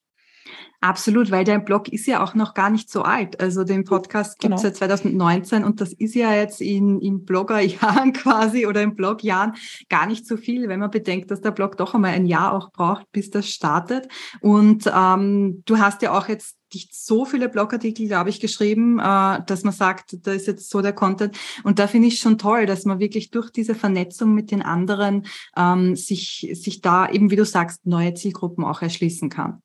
Absolut, 0.82 1.30
weil 1.30 1.44
dein 1.44 1.64
Blog 1.64 1.88
ist 1.88 2.06
ja 2.06 2.24
auch 2.24 2.34
noch 2.34 2.54
gar 2.54 2.68
nicht 2.68 2.90
so 2.90 3.02
alt. 3.02 3.40
Also 3.40 3.62
den 3.62 3.84
Podcast 3.84 4.40
gibt 4.40 4.54
es 4.54 4.62
genau. 4.62 4.74
seit 4.74 4.76
2019 4.76 5.62
und 5.62 5.80
das 5.80 5.92
ist 5.92 6.16
ja 6.16 6.34
jetzt 6.34 6.60
in, 6.60 7.00
in 7.00 7.24
Bloggerjahren 7.24 8.12
quasi 8.12 8.66
oder 8.66 8.82
in 8.82 8.96
Blogjahren 8.96 9.54
gar 9.88 10.06
nicht 10.06 10.26
so 10.26 10.36
viel, 10.36 10.68
wenn 10.68 10.80
man 10.80 10.90
bedenkt, 10.90 11.30
dass 11.30 11.40
der 11.40 11.52
Blog 11.52 11.76
doch 11.76 11.94
einmal 11.94 12.10
ein 12.10 12.26
Jahr 12.26 12.52
auch 12.52 12.72
braucht, 12.72 13.06
bis 13.12 13.30
das 13.30 13.48
startet. 13.48 14.08
Und 14.40 14.90
ähm, 14.92 15.62
du 15.66 15.78
hast 15.78 16.02
ja 16.02 16.18
auch 16.18 16.26
jetzt 16.26 16.56
nicht 16.74 16.92
so 16.96 17.24
viele 17.24 17.48
Blogartikel, 17.48 18.08
glaube 18.08 18.30
ich, 18.30 18.40
geschrieben, 18.40 18.98
äh, 18.98 19.40
dass 19.46 19.62
man 19.62 19.72
sagt, 19.72 20.26
da 20.26 20.32
ist 20.32 20.48
jetzt 20.48 20.68
so 20.68 20.82
der 20.82 20.94
Content. 20.94 21.38
Und 21.62 21.78
da 21.78 21.86
finde 21.86 22.08
ich 22.08 22.18
schon 22.18 22.38
toll, 22.38 22.66
dass 22.66 22.86
man 22.86 22.98
wirklich 22.98 23.30
durch 23.30 23.50
diese 23.50 23.76
Vernetzung 23.76 24.34
mit 24.34 24.50
den 24.50 24.62
anderen 24.62 25.26
ähm, 25.56 25.94
sich, 25.94 26.50
sich 26.54 26.80
da 26.80 27.08
eben, 27.08 27.30
wie 27.30 27.36
du 27.36 27.44
sagst, 27.44 27.86
neue 27.86 28.14
Zielgruppen 28.14 28.64
auch 28.64 28.82
erschließen 28.82 29.28
kann. 29.28 29.62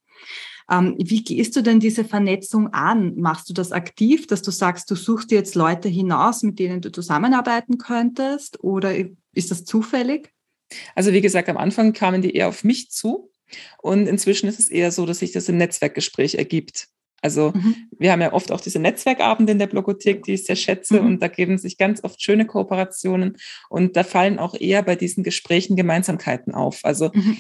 Ähm, 0.69 0.95
wie 0.97 1.24
gehst 1.24 1.55
du 1.55 1.62
denn 1.62 1.79
diese 1.79 2.03
Vernetzung 2.03 2.74
an? 2.74 3.15
Machst 3.15 3.50
du 3.50 3.53
das 3.53 3.71
aktiv, 3.71 4.27
dass 4.27 4.41
du 4.41 4.51
sagst, 4.51 4.91
du 4.91 4.95
suchst 4.95 5.31
dir 5.31 5.36
jetzt 5.36 5.55
Leute 5.55 5.88
hinaus, 5.88 6.43
mit 6.43 6.59
denen 6.59 6.81
du 6.81 6.91
zusammenarbeiten 6.91 7.77
könntest? 7.77 8.63
Oder 8.63 8.95
ist 9.33 9.51
das 9.51 9.63
zufällig? 9.63 10.33
Also 10.95 11.13
wie 11.13 11.21
gesagt, 11.21 11.47
am 11.50 11.57
Anfang 11.57 11.93
kamen 11.93 12.21
die 12.21 12.36
eher 12.36 12.50
auf 12.50 12.63
mich 12.63 12.91
zu. 12.91 13.31
Und 13.81 14.07
inzwischen 14.07 14.47
ist 14.47 14.59
es 14.59 14.67
eher 14.67 14.91
so, 14.91 15.05
dass 15.05 15.19
sich 15.19 15.31
das 15.31 15.47
im 15.47 15.57
Netzwerkgespräch 15.57 16.36
ergibt. 16.36 16.89
Also 17.21 17.51
mhm. 17.53 17.75
wir 17.97 18.12
haben 18.12 18.21
ja 18.21 18.33
oft 18.33 18.51
auch 18.51 18.62
diese 18.62 18.79
Netzwerkabende 18.79 19.51
in 19.51 19.59
der 19.59 19.67
Blogothek, 19.67 20.24
die 20.24 20.33
ich 20.33 20.45
sehr 20.45 20.55
schätze 20.55 21.01
mhm. 21.01 21.07
und 21.07 21.21
da 21.21 21.27
geben 21.27 21.57
sich 21.57 21.77
ganz 21.77 22.03
oft 22.03 22.21
schöne 22.21 22.45
Kooperationen 22.45 23.38
und 23.69 23.97
da 23.97 24.03
fallen 24.03 24.39
auch 24.39 24.53
eher 24.53 24.83
bei 24.83 24.95
diesen 24.95 25.24
Gesprächen 25.24 25.75
Gemeinsamkeiten 25.75 26.53
auf. 26.53 26.79
Also 26.83 27.12
mhm 27.13 27.38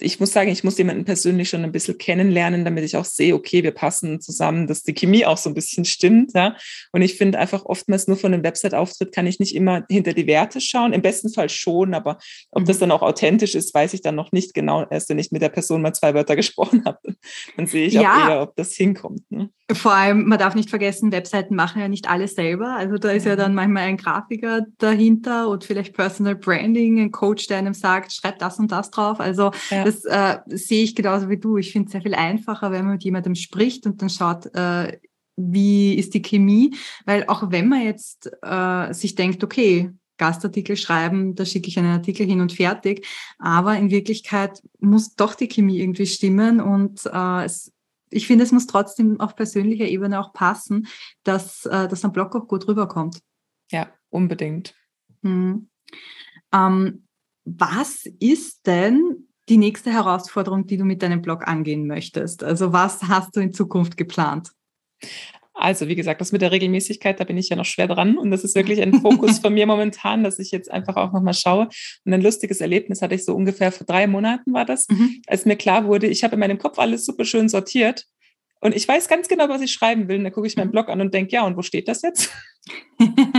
ich 0.00 0.18
muss 0.18 0.32
sagen, 0.32 0.50
ich 0.50 0.64
muss 0.64 0.78
jemanden 0.78 1.04
persönlich 1.04 1.50
schon 1.50 1.62
ein 1.62 1.72
bisschen 1.72 1.98
kennenlernen, 1.98 2.64
damit 2.64 2.84
ich 2.84 2.96
auch 2.96 3.04
sehe, 3.04 3.34
okay, 3.34 3.62
wir 3.62 3.72
passen 3.72 4.20
zusammen, 4.20 4.66
dass 4.66 4.82
die 4.82 4.94
Chemie 4.94 5.26
auch 5.26 5.36
so 5.36 5.50
ein 5.50 5.54
bisschen 5.54 5.84
stimmt. 5.84 6.32
Ja? 6.34 6.56
Und 6.92 7.02
ich 7.02 7.16
finde 7.16 7.38
einfach 7.38 7.66
oftmals 7.66 8.08
nur 8.08 8.16
von 8.16 8.32
einem 8.32 8.42
Website-Auftritt 8.42 9.12
kann 9.12 9.26
ich 9.26 9.40
nicht 9.40 9.54
immer 9.54 9.84
hinter 9.90 10.14
die 10.14 10.26
Werte 10.26 10.60
schauen. 10.60 10.94
Im 10.94 11.02
besten 11.02 11.30
Fall 11.30 11.50
schon, 11.50 11.92
aber 11.92 12.18
ob 12.50 12.64
das 12.64 12.76
mhm. 12.76 12.80
dann 12.80 12.90
auch 12.92 13.02
authentisch 13.02 13.54
ist, 13.54 13.74
weiß 13.74 13.92
ich 13.92 14.00
dann 14.00 14.14
noch 14.14 14.32
nicht 14.32 14.54
genau, 14.54 14.86
erst 14.88 15.10
wenn 15.10 15.18
ich 15.18 15.32
mit 15.32 15.42
der 15.42 15.50
Person 15.50 15.82
mal 15.82 15.92
zwei 15.92 16.14
Wörter 16.14 16.36
gesprochen 16.42 16.84
habe. 16.86 17.14
Dann 17.56 17.66
sehe 17.66 17.86
ich 17.86 17.94
ja. 17.94 18.00
auch 18.00 18.28
eher, 18.28 18.42
ob 18.42 18.56
das 18.56 18.74
hinkommt. 18.82 19.30
Ne? 19.30 19.50
Vor 19.72 19.92
allem, 19.92 20.26
man 20.28 20.38
darf 20.38 20.54
nicht 20.54 20.70
vergessen, 20.70 21.12
Webseiten 21.12 21.54
machen 21.54 21.80
ja 21.80 21.88
nicht 21.88 22.08
alles 22.08 22.34
selber. 22.34 22.76
Also 22.76 22.96
da 22.98 23.10
ist 23.10 23.26
ja 23.26 23.36
dann 23.36 23.54
manchmal 23.54 23.84
ein 23.84 23.96
Grafiker 23.96 24.66
dahinter 24.78 25.48
und 25.48 25.64
vielleicht 25.64 25.94
Personal 25.94 26.36
Branding, 26.36 27.00
ein 27.00 27.12
Coach, 27.12 27.46
der 27.46 27.58
einem 27.58 27.74
sagt, 27.74 28.12
schreib 28.12 28.38
das 28.38 28.58
und 28.58 28.72
das 28.72 28.90
drauf. 28.90 29.20
Also 29.20 29.50
ja. 29.70 29.84
das 29.84 30.04
äh, 30.04 30.38
sehe 30.46 30.84
ich 30.84 30.94
genauso 30.94 31.28
wie 31.28 31.38
du. 31.38 31.56
Ich 31.56 31.72
finde 31.72 31.86
es 31.86 31.92
sehr 31.92 32.02
viel 32.02 32.14
einfacher, 32.14 32.70
wenn 32.72 32.84
man 32.84 32.94
mit 32.94 33.04
jemandem 33.04 33.34
spricht 33.34 33.86
und 33.86 34.02
dann 34.02 34.10
schaut, 34.10 34.46
äh, 34.54 34.98
wie 35.36 35.94
ist 35.94 36.14
die 36.14 36.22
Chemie. 36.22 36.74
Weil 37.06 37.24
auch 37.28 37.50
wenn 37.50 37.68
man 37.68 37.82
jetzt 37.82 38.30
äh, 38.42 38.92
sich 38.92 39.14
denkt, 39.14 39.42
okay, 39.44 39.90
Gastartikel 40.18 40.76
schreiben, 40.76 41.34
da 41.34 41.44
schicke 41.44 41.68
ich 41.68 41.78
einen 41.78 41.92
Artikel 41.92 42.26
hin 42.26 42.40
und 42.40 42.52
fertig. 42.52 43.06
Aber 43.38 43.76
in 43.76 43.90
Wirklichkeit 43.90 44.62
muss 44.78 45.14
doch 45.14 45.34
die 45.34 45.48
Chemie 45.48 45.80
irgendwie 45.80 46.06
stimmen 46.06 46.60
und 46.60 47.06
äh, 47.06 47.44
es 47.44 47.72
ich 48.12 48.26
finde, 48.26 48.44
es 48.44 48.52
muss 48.52 48.66
trotzdem 48.66 49.20
auf 49.20 49.36
persönlicher 49.36 49.86
Ebene 49.86 50.20
auch 50.20 50.32
passen, 50.32 50.86
dass, 51.24 51.66
äh, 51.66 51.88
dass 51.88 52.04
ein 52.04 52.12
Blog 52.12 52.34
auch 52.36 52.46
gut 52.46 52.68
rüberkommt. 52.68 53.20
Ja, 53.70 53.88
unbedingt. 54.10 54.74
Hm. 55.22 55.68
Ähm, 56.52 57.06
was 57.44 58.06
ist 58.20 58.66
denn 58.66 59.28
die 59.48 59.56
nächste 59.56 59.90
Herausforderung, 59.90 60.66
die 60.66 60.76
du 60.76 60.84
mit 60.84 61.02
deinem 61.02 61.22
Blog 61.22 61.46
angehen 61.48 61.86
möchtest? 61.86 62.44
Also 62.44 62.72
was 62.72 63.02
hast 63.04 63.36
du 63.36 63.40
in 63.40 63.52
Zukunft 63.52 63.96
geplant? 63.96 64.52
Also, 65.54 65.86
wie 65.86 65.94
gesagt, 65.94 66.20
das 66.20 66.32
mit 66.32 66.40
der 66.40 66.50
Regelmäßigkeit, 66.50 67.20
da 67.20 67.24
bin 67.24 67.36
ich 67.36 67.48
ja 67.50 67.56
noch 67.56 67.64
schwer 67.64 67.86
dran. 67.86 68.16
Und 68.16 68.30
das 68.30 68.42
ist 68.42 68.54
wirklich 68.54 68.80
ein 68.80 68.94
Fokus 69.00 69.38
von 69.38 69.52
mir 69.52 69.66
momentan, 69.66 70.24
dass 70.24 70.38
ich 70.38 70.50
jetzt 70.50 70.70
einfach 70.70 70.96
auch 70.96 71.12
nochmal 71.12 71.34
schaue. 71.34 71.68
Und 72.04 72.12
ein 72.12 72.22
lustiges 72.22 72.60
Erlebnis 72.60 73.02
hatte 73.02 73.14
ich 73.14 73.24
so 73.24 73.34
ungefähr 73.34 73.70
vor 73.70 73.86
drei 73.86 74.06
Monaten 74.06 74.52
war 74.52 74.64
das, 74.64 74.88
mhm. 74.88 75.22
als 75.26 75.44
mir 75.44 75.56
klar 75.56 75.86
wurde, 75.86 76.06
ich 76.06 76.24
habe 76.24 76.34
in 76.34 76.40
meinem 76.40 76.58
Kopf 76.58 76.78
alles 76.78 77.04
super 77.04 77.24
schön 77.24 77.48
sortiert. 77.48 78.06
Und 78.60 78.74
ich 78.76 78.86
weiß 78.86 79.08
ganz 79.08 79.28
genau, 79.28 79.48
was 79.48 79.60
ich 79.60 79.72
schreiben 79.72 80.08
will. 80.08 80.18
Und 80.18 80.24
dann 80.24 80.32
gucke 80.32 80.46
ich 80.46 80.56
meinen 80.56 80.68
mhm. 80.68 80.72
Blog 80.72 80.88
an 80.88 81.00
und 81.00 81.12
denke, 81.12 81.32
ja, 81.32 81.44
und 81.44 81.56
wo 81.56 81.62
steht 81.62 81.88
das 81.88 82.02
jetzt? 82.02 82.30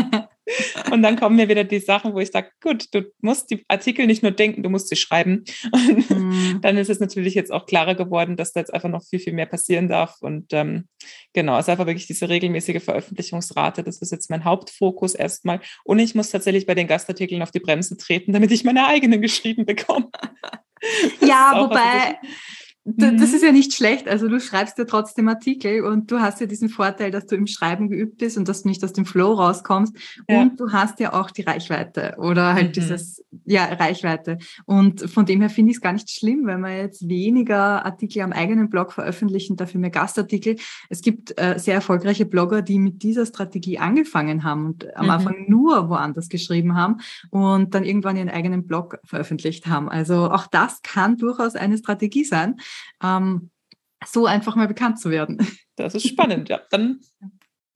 Und 0.94 1.02
dann 1.02 1.16
kommen 1.16 1.38
mir 1.38 1.50
wieder 1.50 1.64
die 1.64 1.80
Sachen, 1.80 2.14
wo 2.14 2.20
ich 2.20 2.30
sage, 2.30 2.52
gut, 2.62 2.94
du 2.94 3.02
musst 3.20 3.50
die 3.50 3.66
Artikel 3.68 4.06
nicht 4.06 4.22
nur 4.22 4.32
denken, 4.32 4.62
du 4.62 4.70
musst 4.70 4.90
sie 4.90 4.96
schreiben. 4.96 5.44
Und 5.72 6.08
mhm. 6.12 6.60
dann 6.62 6.78
ist 6.78 6.92
es 6.92 7.00
natürlich 7.00 7.34
jetzt 7.34 7.52
auch 7.52 7.66
klarer 7.66 7.96
geworden, 7.96 8.38
dass 8.38 8.54
da 8.54 8.60
jetzt 8.60 8.72
einfach 8.72 8.90
noch 8.90 9.04
viel, 9.04 9.18
viel 9.18 9.34
mehr 9.34 9.48
passieren 9.48 9.90
darf. 9.90 10.18
Und 10.22 10.54
ähm, 10.54 10.88
genau, 11.34 11.58
es 11.58 11.66
ist 11.66 11.70
einfach 11.70 11.88
wirklich 11.88 12.06
diese 12.06 12.30
regelmäßige 12.30 12.84
Veröffentlichungsrate. 12.84 13.82
Das 13.82 14.04
ist 14.04 14.12
jetzt 14.12 14.30
mein 14.30 14.46
Hauptfokus 14.46 15.16
erstmal. 15.16 15.62
Und 15.84 15.98
ich 15.98 16.14
muss 16.14 16.30
tatsächlich 16.30 16.68
bei 16.68 16.76
den 16.76 16.86
Gastartikeln 16.86 17.42
auf 17.42 17.50
die 17.50 17.60
Bremse 17.60 17.98
treten, 17.98 18.32
damit 18.32 18.52
ich 18.52 18.64
meine 18.64 18.86
eigenen 18.86 19.20
geschrieben 19.20 19.66
bekomme. 19.66 20.10
ja, 21.22 21.54
wobei 21.56 22.20
das 22.86 23.12
mhm. 23.12 23.36
ist 23.36 23.44
ja 23.44 23.52
nicht 23.54 23.74
schlecht. 23.74 24.10
Also 24.10 24.28
du 24.28 24.42
schreibst 24.42 24.78
ja 24.78 24.84
trotzdem 24.84 25.30
Artikel 25.30 25.86
und 25.86 26.12
du 26.12 26.20
hast 26.20 26.42
ja 26.42 26.48
diesen 26.48 26.68
Vorteil, 26.68 27.12
dass 27.12 27.26
du 27.28 27.36
im 27.36 27.48
Schreiben 27.48 27.88
geübt 27.88 28.18
bist 28.18 28.38
und 28.38 28.50
dass 28.50 28.64
du 28.64 28.68
nicht 28.68 28.84
aus 28.84 28.92
dem 28.92 29.06
Flow 29.06 29.32
rauskommst. 29.32 29.96
Ja. 30.28 30.42
Und 30.42 30.60
du 30.60 30.74
hast 30.74 31.00
ja 31.00 31.14
auch 31.14 31.32
die 31.32 31.44
Reichweite 31.44 32.16
oder 32.18 32.54
halt 32.54 32.70
mhm. 32.70 32.72
dieses, 32.74 33.24
ja, 33.46 33.64
Reichweite. 33.66 34.38
Und 34.66 35.10
von 35.10 35.26
dem 35.26 35.40
her 35.40 35.50
finde 35.50 35.72
ich 35.72 35.78
es 35.78 35.82
gar 35.82 35.94
nicht 35.94 36.10
schlimm, 36.10 36.46
wenn 36.46 36.60
wir 36.60 36.76
jetzt 36.76 37.08
weniger 37.08 37.86
Artikel 37.86 38.22
am 38.22 38.34
eigenen 38.34 38.70
Blog 38.70 38.92
veröffentlichen, 38.92 39.56
dafür 39.56 39.80
mehr 39.80 39.90
Gastartikel. 39.90 40.58
Es 40.90 41.02
gibt 41.02 41.40
äh, 41.40 41.58
sehr 41.58 41.76
erfolgreiche 41.76 42.26
Blogger, 42.26 42.62
die 42.62 42.80
mit 42.80 43.02
dieser 43.02 43.26
Strategie 43.26 43.80
angefangen 43.80 44.44
haben 44.44 44.66
und 44.66 44.94
am 44.98 45.06
mhm. 45.06 45.12
Anfang 45.12 45.46
nur 45.48 45.88
woanders 45.88 46.28
geschrieben 46.28 46.76
haben 46.76 46.98
und 47.30 47.74
dann 47.74 47.86
irgendwann 47.86 48.18
ihren 48.18 48.30
eigenen 48.30 48.68
Blog 48.68 49.00
veröffentlicht 49.06 49.68
haben. 49.68 49.88
Also 49.88 50.30
auch 50.30 50.48
das 50.48 50.82
kann 50.82 51.18
durchaus 51.18 51.56
eine 51.56 51.78
Strategie 51.78 52.26
sein 52.26 52.58
ähm, 53.02 53.52
so 54.06 54.26
einfach 54.26 54.56
mal 54.56 54.68
bekannt 54.68 55.00
zu 55.00 55.10
werden. 55.10 55.38
Das 55.76 55.96
ist 55.96 56.08
spannend, 56.08 56.50
ja. 56.50 56.62
Dann 56.70 57.00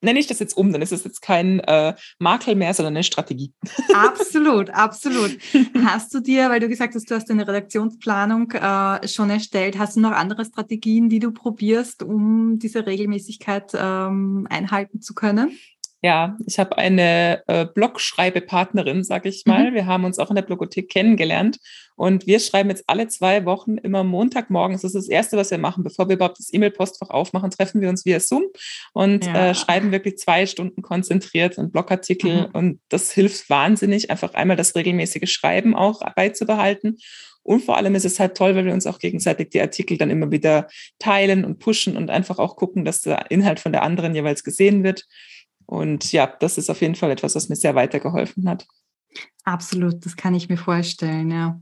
nenne 0.01 0.19
ich 0.19 0.27
das 0.27 0.37
jetzt 0.37 0.55
um, 0.55 0.71
dann 0.71 0.83
ist 0.83 0.91
es 0.91 1.03
jetzt 1.03 1.21
kein 1.21 1.59
äh, 1.61 1.95
Makel 2.19 2.53
mehr, 2.53 2.73
sondern 2.75 2.95
eine 2.95 3.03
Strategie. 3.03 3.53
Absolut, 3.93 4.69
absolut. 4.69 5.35
Hast 5.83 6.13
du 6.13 6.19
dir, 6.19 6.51
weil 6.51 6.59
du 6.59 6.67
gesagt 6.67 6.93
hast, 6.93 7.09
du 7.09 7.15
hast 7.15 7.31
eine 7.31 7.47
Redaktionsplanung 7.47 8.51
äh, 8.51 9.07
schon 9.07 9.31
erstellt, 9.31 9.79
hast 9.79 9.95
du 9.95 10.01
noch 10.01 10.11
andere 10.11 10.45
Strategien, 10.45 11.09
die 11.09 11.17
du 11.17 11.31
probierst, 11.31 12.03
um 12.03 12.59
diese 12.59 12.85
Regelmäßigkeit 12.85 13.71
ähm, 13.73 14.45
einhalten 14.49 15.01
zu 15.01 15.15
können? 15.15 15.57
Ja, 16.03 16.37
ich 16.45 16.59
habe 16.59 16.77
eine 16.77 17.41
äh, 17.47 17.65
Blogschreibepartnerin, 17.65 19.03
sag 19.03 19.25
ich 19.25 19.45
mal. 19.45 19.71
Mhm. 19.71 19.75
Wir 19.75 19.85
haben 19.87 20.05
uns 20.05 20.19
auch 20.19 20.29
in 20.29 20.35
der 20.35 20.43
Blogothek 20.43 20.89
kennengelernt 20.89 21.57
und 21.95 22.27
wir 22.27 22.39
schreiben 22.39 22.69
jetzt 22.69 22.83
alle 22.85 23.07
zwei 23.07 23.45
Wochen 23.45 23.77
immer 23.77 24.03
Montagmorgens. 24.03 24.83
Das 24.83 24.93
ist 24.93 25.07
das 25.07 25.09
Erste, 25.09 25.37
was 25.37 25.49
wir 25.49 25.57
machen. 25.57 25.83
Bevor 25.83 26.07
wir 26.07 26.15
überhaupt 26.15 26.37
das 26.37 26.53
E-Mail-Postfach 26.53 27.09
aufmachen, 27.09 27.49
treffen 27.49 27.81
wir 27.81 27.89
uns 27.89 28.05
via 28.05 28.19
Zoom 28.19 28.43
und 28.93 29.25
ja. 29.25 29.49
äh, 29.49 29.55
schreiben 29.55 29.91
wirklich 29.91 30.19
zwei 30.19 30.45
Stunden 30.45 30.83
konzentriert 30.83 31.57
einen 31.57 31.71
Blogartikel. 31.71 32.47
Mhm. 32.47 32.49
Und 32.53 32.79
das 32.89 33.11
hilft 33.11 33.49
wahnsinnig, 33.49 34.11
einfach 34.11 34.35
einmal 34.35 34.57
das 34.57 34.75
regelmäßige 34.75 35.31
Schreiben 35.31 35.75
auch 35.75 36.01
beizubehalten. 36.13 36.97
Und 37.41 37.63
vor 37.63 37.77
allem 37.77 37.95
ist 37.95 38.05
es 38.05 38.19
halt 38.19 38.35
toll, 38.35 38.55
weil 38.55 38.65
wir 38.65 38.73
uns 38.73 38.85
auch 38.85 38.99
gegenseitig 38.99 39.49
die 39.49 39.61
Artikel 39.61 39.97
dann 39.97 40.09
immer 40.09 40.31
wieder 40.31 40.67
teilen 40.99 41.45
und 41.45 41.59
pushen 41.59 41.95
und 41.95 42.09
einfach 42.09 42.39
auch 42.39 42.57
gucken, 42.57 42.83
dass 42.83 43.01
der 43.01 43.31
Inhalt 43.31 43.61
von 43.61 43.71
der 43.71 43.83
anderen 43.83 44.13
jeweils 44.13 44.43
gesehen 44.43 44.83
wird. 44.83 45.05
Und 45.67 46.11
ja, 46.11 46.25
das 46.39 46.57
ist 46.57 46.69
auf 46.69 46.81
jeden 46.81 46.95
Fall 46.95 47.11
etwas, 47.11 47.35
was 47.35 47.49
mir 47.49 47.55
sehr 47.55 47.75
weitergeholfen 47.75 48.49
hat. 48.49 48.65
Absolut, 49.43 50.05
das 50.05 50.15
kann 50.15 50.33
ich 50.33 50.49
mir 50.49 50.57
vorstellen, 50.57 51.29
ja. 51.29 51.59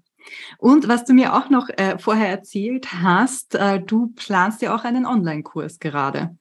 Und 0.58 0.88
was 0.88 1.06
du 1.06 1.14
mir 1.14 1.36
auch 1.36 1.50
noch 1.50 1.70
äh, 1.70 1.98
vorher 2.00 2.30
erzählt 2.30 2.94
hast, 2.94 3.56
äh, 3.56 3.80
du 3.80 4.14
planst 4.16 4.62
ja 4.62 4.76
auch 4.76 4.84
einen 4.84 5.06
Online-Kurs 5.06 5.80
gerade. 5.80 6.36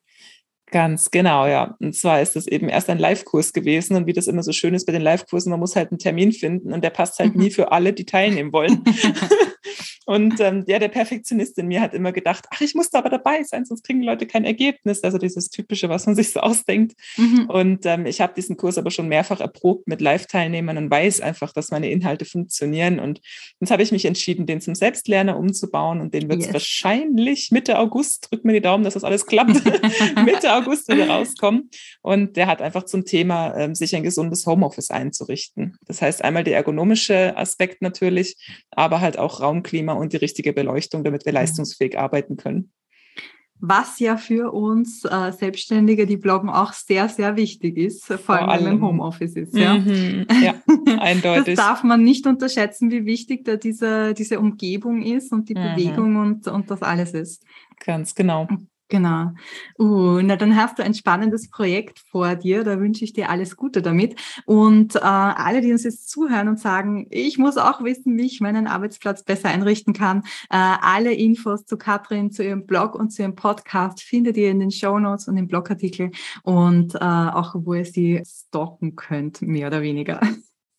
Ganz 0.71 1.11
genau, 1.11 1.47
ja. 1.47 1.77
Und 1.81 1.95
zwar 1.95 2.21
ist 2.21 2.37
das 2.37 2.47
eben 2.47 2.69
erst 2.69 2.91
ein 2.91 2.99
Live-Kurs 2.99 3.53
gewesen 3.53 3.97
und 3.97 4.07
wie 4.07 4.13
das 4.13 4.27
immer 4.27 4.43
so 4.43 4.53
schön 4.53 4.75
ist 4.75 4.87
bei 4.87 4.93
den 4.93 5.03
Live-Kursen, 5.03 5.51
man 5.51 5.61
muss 5.61 5.77
halt 5.77 5.91
einen 5.91 5.99
Termin 5.99 6.33
finden 6.33 6.73
und 6.73 6.83
der 6.83 6.91
passt 6.91 7.19
halt 7.19 7.37
nie 7.37 7.51
für 7.51 7.73
alle, 7.73 7.93
die 7.93 8.07
teilnehmen 8.07 8.53
wollen. 8.53 8.83
Und 10.07 10.41
ähm, 10.41 10.65
ja, 10.67 10.79
der 10.79 10.89
Perfektionist 10.89 11.59
in 11.59 11.69
mir 11.69 11.81
hat 11.81 11.95
immer 11.95 12.13
gedacht, 12.13 12.47
ach, 12.51 12.61
ich 12.61 12.75
muss 12.75 12.91
da 12.91 12.99
aber 12.99 13.11
dabei 13.11 13.43
sein, 13.43 13.65
sonst 13.65 13.85
kriegen 13.85 14.01
die 14.01 14.07
Leute 14.07 14.27
kein 14.27 14.45
Ergebnis. 14.45 15.03
Also 15.03 15.19
dieses 15.19 15.49
Typische, 15.51 15.89
was 15.89 16.07
man 16.07 16.15
sich 16.17 16.33
so 16.33 16.41
ausdenkt. 16.41 16.95
Mhm. 17.17 17.47
Und 17.49 17.87
ähm, 17.87 18.07
ich 18.07 18.21
habe 18.21 18.35
diesen 18.35 18.57
Kurs 18.57 18.79
aber 18.79 18.91
schon 18.91 19.09
mehrfach 19.09 19.41
erprobt 19.41 19.89
mit 19.89 20.01
Live-Teilnehmern 20.01 20.77
und 20.77 20.91
weiß 20.91 21.21
einfach, 21.21 21.53
dass 21.53 21.71
meine 21.71 21.91
Inhalte 21.91 22.25
funktionieren. 22.25 22.99
Und 22.99 23.21
jetzt 23.61 23.71
habe 23.71 23.83
ich 23.83 23.93
mich 23.93 24.05
entschieden, 24.05 24.47
den 24.47 24.61
zum 24.61 24.75
Selbstlerner 24.75 25.39
umzubauen 25.39 26.01
und 26.01 26.13
den 26.13 26.29
wird 26.29 26.41
es 26.41 26.47
yes. 26.47 26.55
wahrscheinlich 26.55 27.51
Mitte 27.51 27.79
August, 27.79 28.29
drück 28.31 28.45
mir 28.45 28.53
die 28.53 28.61
Daumen, 28.61 28.85
dass 28.85 28.95
das 28.95 29.05
alles 29.05 29.27
klappt, 29.27 29.63
Mitte 30.25 30.55
August 30.55 30.89
wieder 30.89 31.09
rauskommen. 31.09 31.71
Und 32.03 32.37
der 32.37 32.47
hat 32.47 32.61
einfach 32.61 32.85
zum 32.85 33.05
Thema, 33.05 33.57
ähm, 33.57 33.75
sich 33.75 33.97
ein 33.97 34.03
gesundes 34.03 34.47
Homeoffice 34.47 34.91
einzurichten. 34.91 35.79
Das 35.87 36.03
heißt 36.03 36.23
einmal 36.23 36.45
der 36.45 36.57
ergonomische 36.57 37.37
Aspekt 37.37 37.81
natürlich, 37.83 38.37
aber 38.71 39.01
halt 39.01 39.19
auch 39.19 39.41
Raumklima 39.41 39.94
und 39.97 40.13
die 40.13 40.19
richtige 40.19 40.53
Beleuchtung, 40.53 41.05
damit 41.05 41.25
wir 41.25 41.33
leistungsfähig 41.33 41.99
arbeiten 41.99 42.37
können. 42.37 42.73
Was 43.61 43.99
ja 44.01 44.17
für 44.17 44.53
uns 44.53 45.05
äh, 45.05 45.33
Selbstständige, 45.33 46.07
die 46.07 46.17
bloggen, 46.17 46.51
auch 46.51 46.73
sehr, 46.73 47.09
sehr 47.09 47.37
wichtig 47.37 47.79
ist, 47.79 48.05
vor, 48.05 48.19
vor 48.19 48.49
allem, 48.49 48.65
man 48.65 48.73
im 48.75 48.85
Homeoffice 48.85 49.37
ist. 49.37 49.57
Ja, 49.57 49.79
mhm. 49.79 50.27
ja 50.43 50.55
eindeutig. 50.99 51.55
Das 51.55 51.65
darf 51.65 51.83
man 51.85 52.03
nicht 52.03 52.27
unterschätzen, 52.27 52.91
wie 52.91 53.07
wichtig 53.07 53.45
da 53.45 53.57
diese, 53.57 54.13
diese 54.13 54.41
Umgebung 54.41 55.03
ist 55.03 55.33
und 55.33 55.49
die 55.49 55.55
mhm. 55.55 55.75
Bewegung 55.75 56.17
und, 56.17 56.49
und 56.49 56.71
das 56.71 56.83
alles 56.83 57.15
ist. 57.15 57.45
Ganz 57.85 58.15
genau. 58.15 58.49
Genau. 58.89 59.31
Uh, 59.79 60.21
na, 60.21 60.37
dann 60.37 60.57
hast 60.57 60.79
du 60.79 60.83
ein 60.83 60.95
spannendes 60.95 61.49
Projekt 61.49 62.01
vor 62.11 62.35
dir. 62.37 62.65
Da 62.65 62.79
wünsche 62.79 63.05
ich 63.05 63.15
dir 63.15 63.31
alles 63.31 63.57
Gute 63.57 63.81
damit. 63.81 64.21
Und 64.45 64.97
äh, 64.97 64.99
alle, 65.01 65.63
die 65.63 65.73
uns 65.73 65.85
jetzt 65.85 66.11
zuhören 66.11 66.49
und 66.49 66.61
sagen, 66.61 67.07
ich 67.11 67.39
muss 67.39 67.57
auch 67.57 67.83
wissen, 67.83 68.17
wie 68.19 68.27
ich 68.27 68.41
meinen 68.41 68.67
Arbeitsplatz 68.67 69.25
besser 69.25 69.49
einrichten 69.49 69.95
kann. 69.95 70.23
Äh, 70.51 70.57
alle 70.59 71.15
Infos 71.15 71.65
zu 71.65 71.79
Katrin, 71.79 72.31
zu 72.31 72.45
ihrem 72.45 72.67
Blog 72.67 72.95
und 72.95 73.11
zu 73.11 73.23
ihrem 73.23 73.35
Podcast 73.35 74.03
findet 74.03 74.37
ihr 74.37 74.51
in 74.51 74.61
den 74.61 74.71
Show 74.71 74.99
Notes 74.99 75.29
und 75.29 75.39
im 75.39 75.49
Blogartikel 75.49 76.11
und 76.43 76.95
äh, 76.95 76.99
auch, 76.99 77.55
wo 77.57 77.75
ihr 77.75 77.87
sie 77.87 78.23
stalken 78.27 78.97
könnt, 78.97 79.41
mehr 79.41 79.69
oder 79.69 79.81
weniger. 79.81 80.21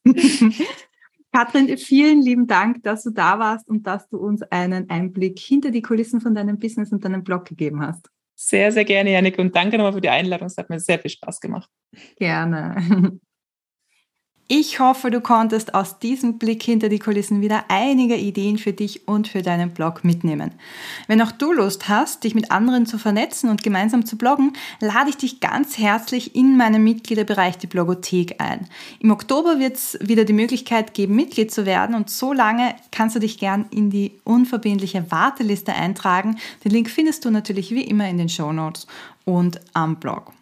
Katrin, 1.36 1.78
vielen 1.78 2.22
lieben 2.22 2.48
Dank, 2.48 2.82
dass 2.84 3.04
du 3.04 3.10
da 3.10 3.40
warst 3.40 3.68
und 3.68 3.86
dass 3.86 4.08
du 4.08 4.18
uns 4.18 4.42
einen 4.42 4.90
Einblick 4.90 5.38
hinter 5.38 5.70
die 5.70 5.82
Kulissen 5.82 6.22
von 6.22 6.34
deinem 6.34 6.60
Business 6.60 6.94
und 6.94 7.04
deinem 7.04 7.26
Blog 7.26 7.44
gegeben 7.44 7.86
hast. 7.86 8.10
Sehr, 8.36 8.72
sehr 8.72 8.86
gerne, 8.86 9.12
Janik, 9.12 9.38
und 9.38 9.54
danke 9.54 9.78
nochmal 9.78 9.92
für 9.92 10.00
die 10.00 10.08
Einladung. 10.08 10.48
Es 10.48 10.56
hat 10.56 10.70
mir 10.70 10.80
sehr 10.80 10.98
viel 10.98 11.12
Spaß 11.12 11.42
gemacht. 11.42 11.70
Gerne. 12.16 13.20
Ich 14.48 14.80
hoffe, 14.80 15.10
du 15.10 15.22
konntest 15.22 15.74
aus 15.74 15.98
diesem 15.98 16.38
Blick 16.38 16.62
hinter 16.62 16.88
die 16.88 17.00
Kulissen 17.00 17.42
wieder 17.42 17.66
einige 17.68 18.16
Ideen 18.16 18.60
für 18.60 18.74
dich 18.74 19.08
und 19.08 19.28
für 19.28 19.42
deinen 19.42 19.72
Blog 19.72 20.04
mitnehmen. 20.04 20.52
Wenn 21.08 21.20
auch 21.24 21.32
du 21.32 21.52
Lust 21.52 21.90
hast, 21.90 22.24
dich 22.24 22.36
mit 22.36 22.52
anderen 22.52 22.86
zu 22.86 23.00
vernetzen 23.00 23.50
und 23.50 23.64
gemeinsam 23.64 24.06
zu 24.06 24.20
bloggen, 24.20 24.54
lade 24.80 25.10
ich 25.10 25.18
dich 25.18 25.40
ganz 25.40 25.80
herzlich 25.80 26.36
in 26.36 26.58
meinen 26.58 26.84
Mitgliederbereich 26.84 27.58
die 27.58 27.66
Blogothek 27.66 28.40
ein. 28.40 28.68
Im 29.00 29.10
Oktober 29.10 29.58
wird 29.58 29.78
es 29.78 29.98
wieder 30.00 30.26
die 30.26 30.34
Möglichkeit 30.34 30.94
geben, 30.94 31.16
Mitglied 31.16 31.52
zu 31.52 31.66
werden 31.66 31.96
und 31.96 32.12
so 32.12 32.32
lange 32.32 32.76
kannst 32.92 33.16
du 33.16 33.20
dich 33.20 33.40
gern 33.40 33.66
in 33.72 33.90
die 33.90 34.12
unverbindliche 34.26 35.10
Warteliste 35.10 35.74
eintragen. 35.74 36.38
Den 36.64 36.72
Link 36.72 36.92
findest 36.92 37.26
du 37.26 37.32
natürlich 37.32 37.72
wie 37.72 37.82
immer 37.82 38.08
in 38.08 38.20
den 38.20 38.30
Show 38.30 38.54
Notes 38.54 38.86
und 39.24 39.60
am 39.74 39.96
Blog. 39.96 40.34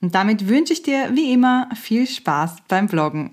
Und 0.00 0.14
damit 0.14 0.48
wünsche 0.48 0.72
ich 0.72 0.82
dir 0.82 1.10
wie 1.14 1.32
immer 1.32 1.68
viel 1.74 2.06
Spaß 2.06 2.56
beim 2.68 2.86
Bloggen. 2.86 3.30